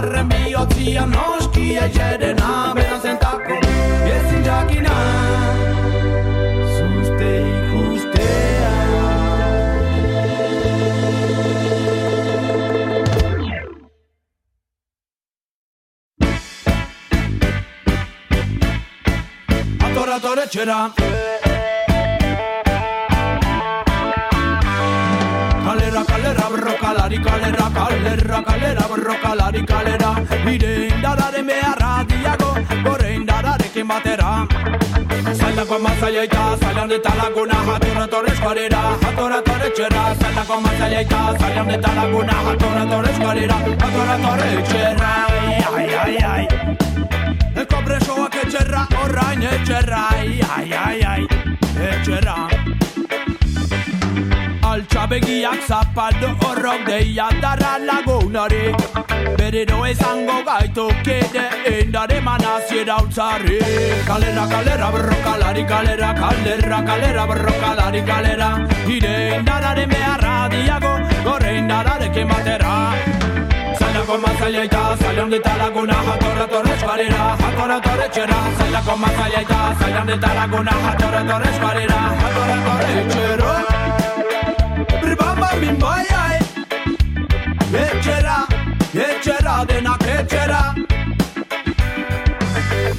[0.00, 3.56] Zaharren bihotzia noski egerena, bena zentako
[4.12, 4.94] ezin jakina.
[6.76, 8.70] Zuzte ikustea.
[19.84, 20.78] Atora tore txera
[25.64, 30.10] Kalera, kalera, borrokalari, kalera, kalera, kalera, borrokalari, kalera.
[30.52, 32.50] Ire indararen beharra diago,
[32.84, 34.46] gore indararekin batera.
[35.34, 40.04] Zailako mazaila eta zailan eta laguna Jatorra torre eskuarera, jatorra torre txera.
[40.20, 45.12] Zailako mazaila eta zailan eta laguna Jatorra torre eskuarera, jatorra torre txera.
[45.28, 46.46] Ai, ai, ai, ai.
[47.62, 50.04] Eko presoak etxerra, orain etxerra.
[50.16, 51.22] Ai, ai, ai, ai,
[51.90, 52.69] etxerra
[54.70, 58.68] Altxabegiak zapaldu horrok deia darra lagunari.
[59.38, 63.58] Berero izango gaitu kide indare manaziera utzari
[64.06, 68.50] Kalera, kalera, borrokalari, kalera, kalera, kalera, borrokalari, kalera.
[68.96, 70.92] Ire indararen beharra diago,
[71.24, 72.76] gore indararekin batera.
[73.80, 79.60] Zailako mazaila eta zailan dita laguna Jatorra torre eskuarera, jatorra torre txera Zailako mazaila eta
[79.80, 83.80] zailan dita laguna Jatorra torre eskuarera, jatorra torre txera
[85.02, 86.38] Brbamba min bai ai
[87.84, 88.38] Etxera,
[88.94, 90.62] etxera denak etxera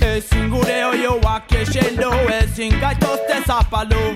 [0.02, 4.16] Ezin gure oioak eseldo Ezin gaitozte zapalu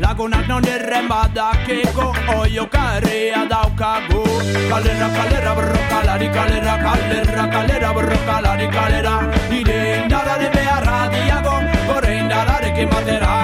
[0.00, 2.06] Lagunak non erren badakeko
[2.38, 4.24] Oio karria daukagu
[4.70, 9.14] Kalera, kalera, borrokalari, kalera Kalera, kalera, borrokalari, kalera.
[9.50, 13.34] Nire indararen beharra diago Gore indararekin batera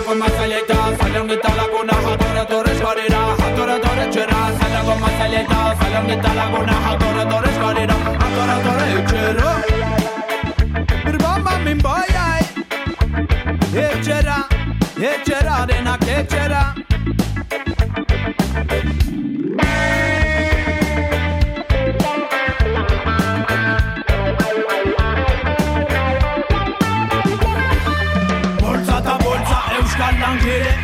[0.00, 5.58] Zailako mazaila eta zailan eta laguna Jatorra torre eskuarera, jatorra torre txera Zailako mazaila eta
[5.82, 9.50] zailan eta laguna Jatorra torre eskuarera, jatorra torre txera
[11.04, 12.44] Birbamba min bai ai
[13.86, 14.38] Etxera,
[15.12, 16.62] etxera denak etxera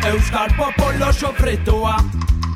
[0.07, 1.97] Euskal popolo sofretoa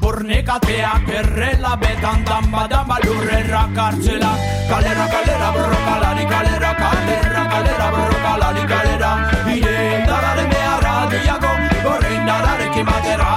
[0.01, 4.31] Bornekateak errela betan dan badan balurrera kartzela
[4.71, 9.11] Kalera, kalera, borrokalari, kalera, kalera, kalera, borrokalari, kalera.
[9.51, 11.51] Ire indararen beharra diago,
[11.83, 13.31] gorre indararekin batera.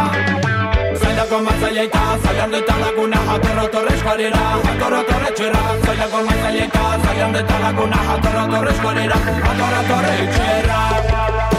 [2.23, 8.47] Zailan deta laguna jatorra torre eskualera Jatorra torre txera, zailako maizaieka Zailan deta laguna jatorra
[8.53, 11.54] torre eskualera Jatorra torre txera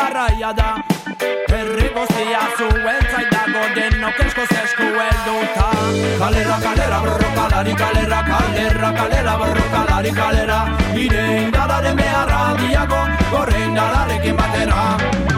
[0.00, 0.68] garraia da.
[1.50, 5.66] Herri guztia zuen zaidago denok eskoz esku helduta
[6.20, 10.60] Kalera, kalera, borrokalari, kalera, kalera, kalera, borrokalari, kalera.
[11.06, 13.02] Ire indararen beharra diago,
[13.34, 15.29] gorre indararekin batera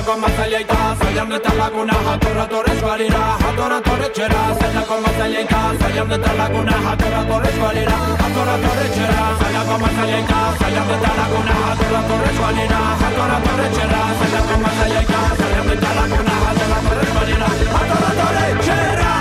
[0.00, 4.38] Zailako mazaileita, zailan eta laguna Jatorra torre eskualira, jatorra torre txera.
[4.60, 9.28] Zailako mazaileita, zailan eta laguna Jatorra torre eskualira, jatorra torre txera.
[9.42, 14.02] Zailako mazaileita, zailan eta laguna Jatorra torre eskualira, jatorra torre txera.
[14.22, 19.19] Zailako mazaileita, zailan eta laguna Jatorra torre eskualira, jatorra torre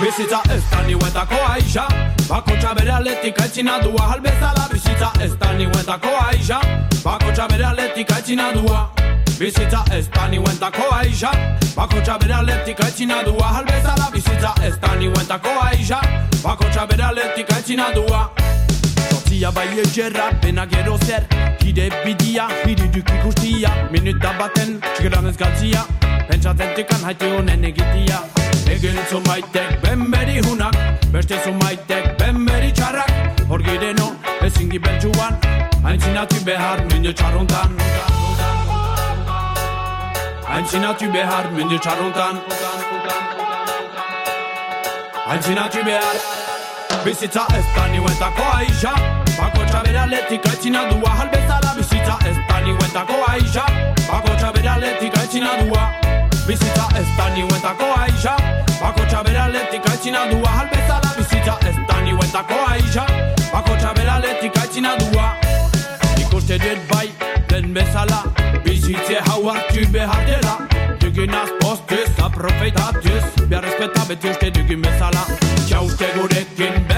[0.00, 1.86] Bizitza ez da niuetako aixa.
[2.28, 4.02] Bakotxa bere aletik aitzina dua.
[4.10, 6.60] Halbezala bizitza ez da niuetako aixa.
[7.04, 8.90] Bakotxa bere aletik aitzina dua.
[9.38, 11.30] Bizitza ez da niuetako aixa.
[11.76, 13.46] Bakotxa bere aletik aitzina dua.
[13.56, 16.00] Halbezala bizitza ez da niuetako aixa.
[16.42, 18.30] Bakotxa bere aletik aitzina dua
[19.36, 21.26] Totzia bai egerra, pena gero zer.
[21.60, 25.82] Hide bidia, hiriduk ikustia Minuta baten, txigeran ez galtzia.
[26.28, 28.22] Pentsatzen tikan haite honen egitia
[28.72, 30.78] Egin zumaitek benberi hunak
[31.12, 33.12] Beste zumaitek benberi txarrak.
[33.50, 34.08] Hor gireno,
[34.40, 35.36] ezin gibeltxuan
[35.84, 37.76] Haintzinatu behar mende txarrontan.
[40.48, 42.40] Haintzinatu behar mende txarrontan.
[45.28, 46.45] Haintzinatu behar
[47.06, 48.92] Bizitza ez da niuetako aixa.
[49.38, 53.64] Bakotxa bere aletik aitzina dua Halbezala bizitza ez da niuetako aixa.
[54.08, 55.84] Bakotxa bere aletik aitzina dua
[56.48, 58.34] Bizitza ez da niuetako aixa.
[58.80, 63.06] Bakotxa bere aletik aitzina dua Halbezala bizitza ez da niuetako aixa.
[63.52, 65.30] Bakotxa bere aletik aitzina dua.
[66.18, 67.08] Ikuste dut bai,
[67.48, 68.24] den bezala
[68.64, 70.58] Bizitze hau hartu behar dela.
[70.98, 75.22] Duginaz postuz, aprofeitatuz Behar respeta beti uste dugin bezala.
[75.66, 76.95] Txauste gurekin beste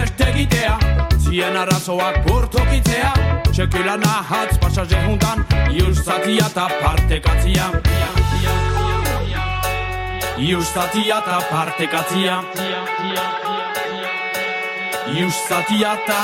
[0.48, 0.78] egitea.
[1.18, 3.12] Zien arazoak urtokitzea
[3.52, 7.70] Sekula nahatz pasaje juntan Ius zatia eta partekatzia.
[10.38, 12.42] Ius zatia eta partekatzia.
[15.16, 16.20] Ius zatia eta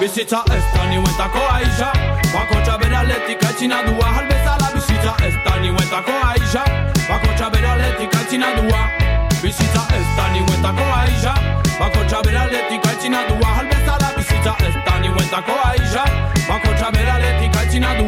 [0.00, 1.92] Bizitza ez da niuetako aixa.
[2.32, 6.64] Bakotxa bere aletik aitzina dua Halbezala bizitza ez da niuetako aixa.
[7.08, 8.84] Bakotxa bere aletik aitzina dua
[9.42, 15.54] Bizitza ez da niuetako aixa Bakotxa bere aletik aitzina dua Halbezala bizitza ez da niuetako
[15.70, 16.04] aixa
[16.48, 18.07] Bakotxa bere aletik aitzina dua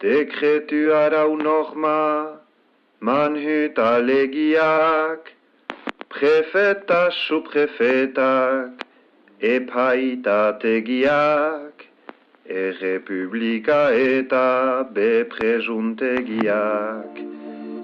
[0.00, 2.38] Dekretu arau nochma,
[3.00, 5.32] man hüt alegiak,
[6.08, 8.70] prefeta subprefetak,
[9.42, 11.72] epaitategiak,
[12.46, 17.18] errepublika eta bepresuntegiak,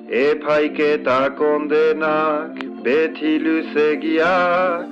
[0.06, 4.86] epaiketa kondenak, beti luzegiak,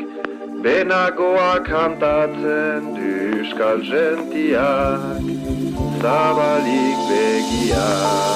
[0.62, 5.18] benagoak kantatzen duskal gentiak,
[6.01, 8.31] zabalik begiak.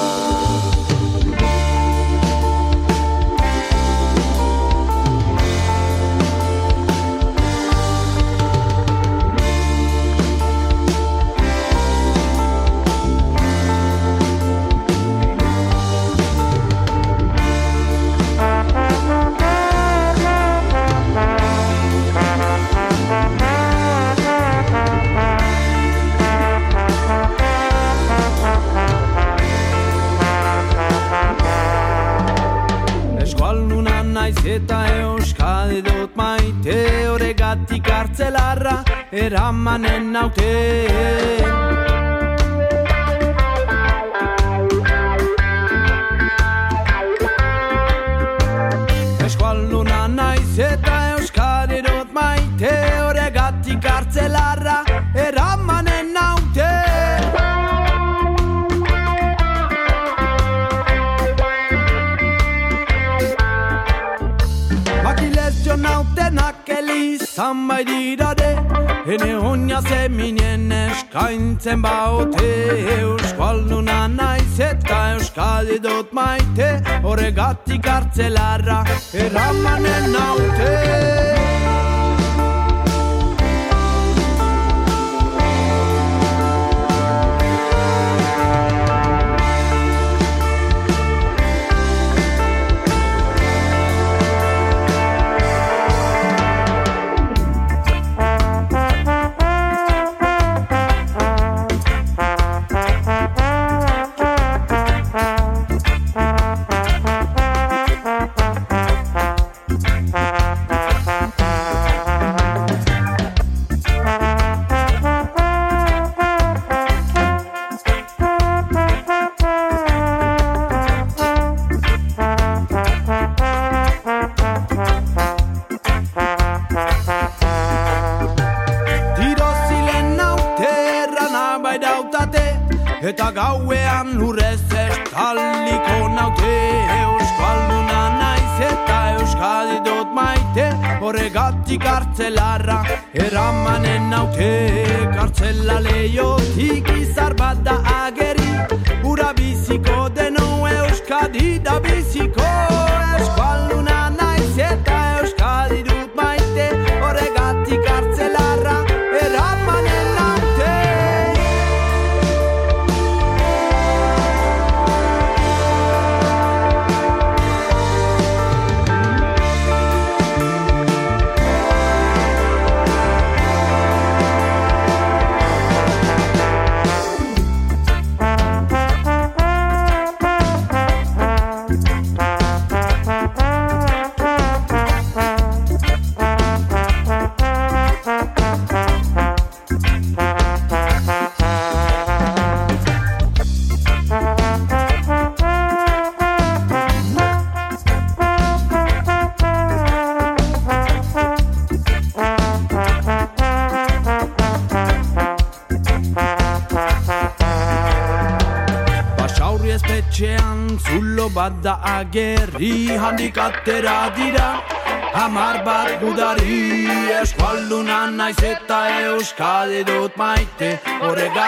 [77.27, 78.77] Horregatik hartzelarra
[79.13, 79.66] eramanen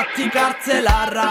[0.10, 1.26] Horregatik hartzelarra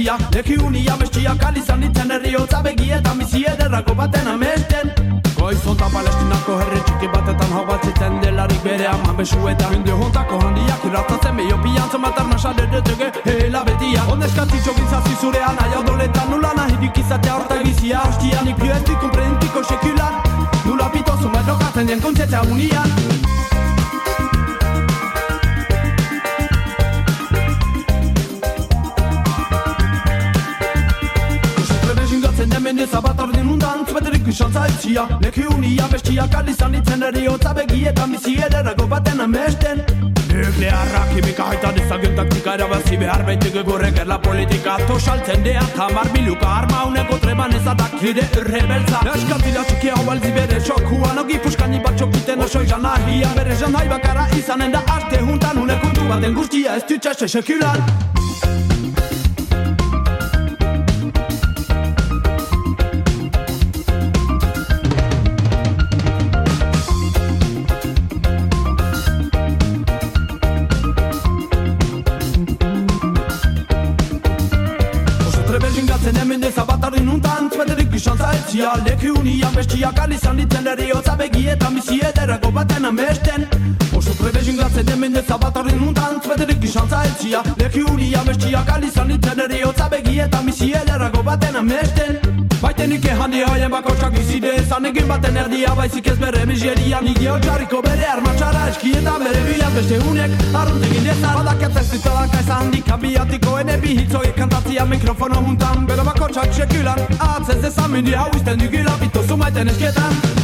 [0.00, 4.92] izan zaitzia Leki unia bestiak alizan itzen herriotza begi eta mizi ederreko baten amesten
[5.38, 10.84] Goizonta palestinako herri txiki batetan hau batzitzen delarik bere aman besu eta Hende hontako handiak
[10.84, 16.98] irratatzen meio pian Zomatar nasa dedetege hela betia Ondeskatzi txoginzazi zurean aia odoletan Nula nahidik
[17.04, 20.20] izatea horta bizia Hostia nik bio ez di komprendiko sekulan
[20.64, 23.39] Nula pito zumerrokatzen dien kontzetzea unian
[34.90, 39.82] izan zaitzia Leki unia bestiak alizan itzen eriotza begi eta mizi ederako baten amesten.
[40.30, 44.76] Nuklearra kimika haita dezagun taktika erabazi behar baitik egorrek erla politika.
[44.88, 50.60] Tosaltzen dea tamar biluka arma uneko treban ezatak kide rebeltza Eskatila txiki hau alzi bere
[50.60, 53.34] xokuan Ogi puskani bat txokiten oso izan ahia.
[53.36, 58.09] Bere jan bakara izanen da arte juntan Uneko du baten guztia ez dutxe sekulan
[83.00, 83.48] amesten
[83.96, 89.88] Oso trebe jingatzen hemen ezabatarri nuntan Zubeterik izan zaitzia Leki unian bestiak alizan ditzen eriotza
[89.88, 92.20] begi eta mizi ederrako baten amesten
[92.60, 96.98] Baiten ike handi haien bakotsak bizide ezan egin baten erdia baizik ez bere miseria.
[97.00, 100.34] Nik geotxarriko bere armatxara eski eta bere bilan beste unek.
[100.60, 107.00] Arruntegin dezan Badaket ez ditzalak aizan dikabiatiko ene bihitzoi kantatzia mikrofono juntan Bero bakotsak sekulan
[107.30, 110.39] atzez ezan mindi hau izten dugila bito zumaiten esketan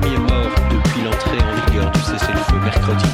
[0.00, 3.04] premier mort depuis l'entrée en vigueur du cessez-le-feu mercredi.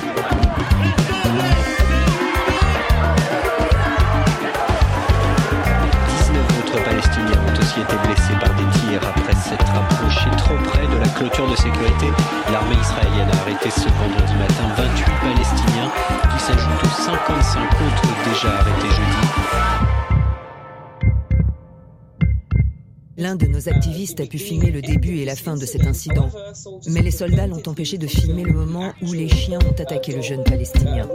[6.59, 10.97] autres Palestiniens ont aussi été blessés par des tirs après s'être approchés trop près de
[10.97, 12.07] la clôture de sécurité.
[12.51, 15.91] L'armée israélienne a arrêté ce vendredi matin 28 Palestiniens
[16.33, 19.40] qui s'ajoutent aux 55 autres déjà arrêtés jeudi.
[23.21, 26.31] L'un de nos activistes a pu filmer le début et la fin de cet incident.
[26.89, 30.23] Mais les soldats l'ont empêché de filmer le moment où les chiens ont attaqué le
[30.23, 31.07] jeune Palestinien.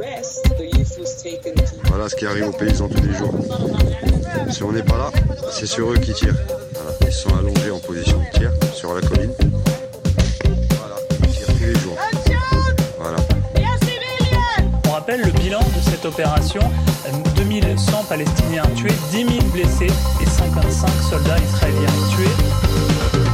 [1.85, 3.33] Voilà ce qui arrive aux paysans tous les jours.
[4.51, 5.11] Si on n'est pas là,
[5.51, 6.37] c'est sur eux qui tirent.
[6.75, 6.91] Voilà.
[7.07, 9.33] Ils sont allongés en position de tir sur la colline.
[15.45, 16.61] Bilan de cette opération
[17.35, 21.85] 2100 Palestiniens tués, 10 000 blessés et 55 soldats israéliens
[22.15, 23.24] tués.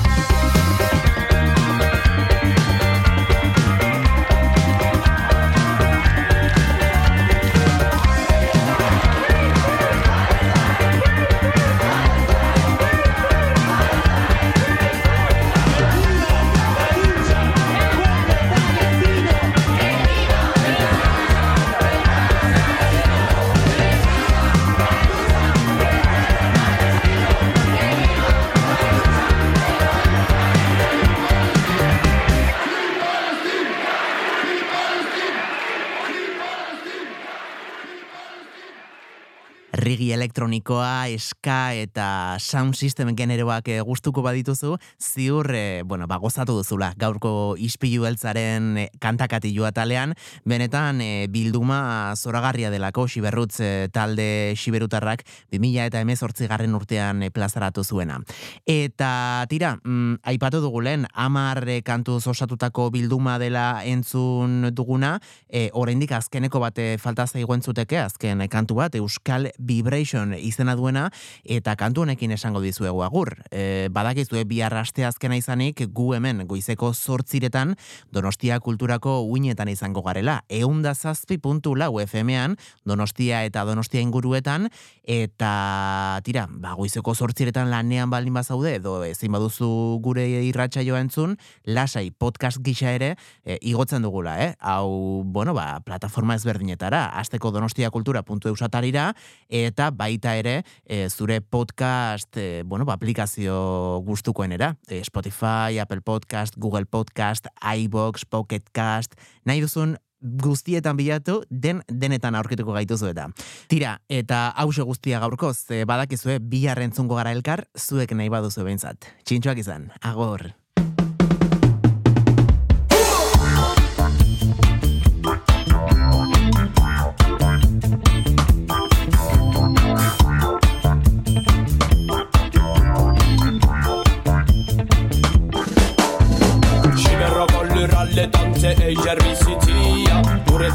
[40.32, 46.94] Elektronikoa, eska eta sound system generoak eh, gustuko badituzu, ziur, eh, bueno, ba, gozatu duzula
[46.96, 50.14] gaurko ispilu beltzaren eh, kantakatiloa talean,
[50.46, 57.30] benetan eh, bilduma zoragarria delako Xiberrutz eh, talde Xiberutarrak 2000 eta emezortzi garren urtean eh,
[57.30, 58.22] plazaratu zuena.
[58.66, 65.18] Eta tira, mm, aipatu dugu lehen, amar eh, kantuz osatutako bilduma dela entzun duguna,
[65.50, 71.10] eh, oraindik azkeneko bate falta zaigu entzuteke, azken kantu bat, Euskal Vibration Vibration izena duena,
[71.44, 73.36] eta kantu honekin esango dizuegu agur.
[73.52, 77.76] E, badakizue bihar aste azkena izanik, gu hemen goizeko zortziretan,
[78.12, 80.44] Donostia kulturako uinetan izango garela.
[80.50, 84.70] Eunda zazpi puntu lau FM-an, Donostia eta Donostia inguruetan,
[85.04, 91.38] eta tira, ba, goizeko zortziretan lanean baldin bazaude, edo ezin baduzu gure irratxa joa entzun,
[91.66, 93.16] lasai podcast gisa ere,
[93.46, 94.54] e, igotzen dugula, eh?
[94.60, 99.12] Hau, bueno, ba, plataforma ezberdinetara, azteko donostiakultura.eusatarira,
[99.50, 106.56] eta baita ere, e, zure podcast, e, bueno, ba, aplikazio gustukoenera, e, Spotify, Apple Podcast,
[106.58, 109.16] Google Podcast, iBox, Pocket Cast,
[109.46, 113.32] nahi duzun guztietan bilatu, den denetan aurkituko gaituzu eta.
[113.72, 119.10] Tira, eta hause guztia gaurkoz, badakizue, bi harrentzungo gara elkar, zuek nahi baduzu behintzat.
[119.26, 120.52] Txintxoak izan, agor.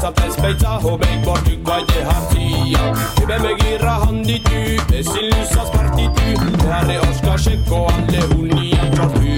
[0.07, 2.83] Guretzat ez baitza hobeik bortuk gaide hartzia
[3.23, 4.59] Ebe megirra handitu,
[4.95, 6.27] ezin luzaz partitu.
[6.61, 9.35] Beharre oskaseko alde unian txortu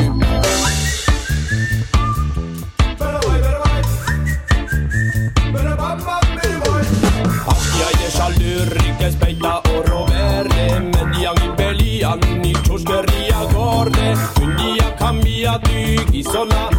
[7.49, 10.67] Askia ide saldurrik ez baita oro berde.
[10.91, 12.21] Mendian gibelian
[12.51, 14.13] itxuskerria gorde.
[14.43, 16.78] Undia kambiatu gizona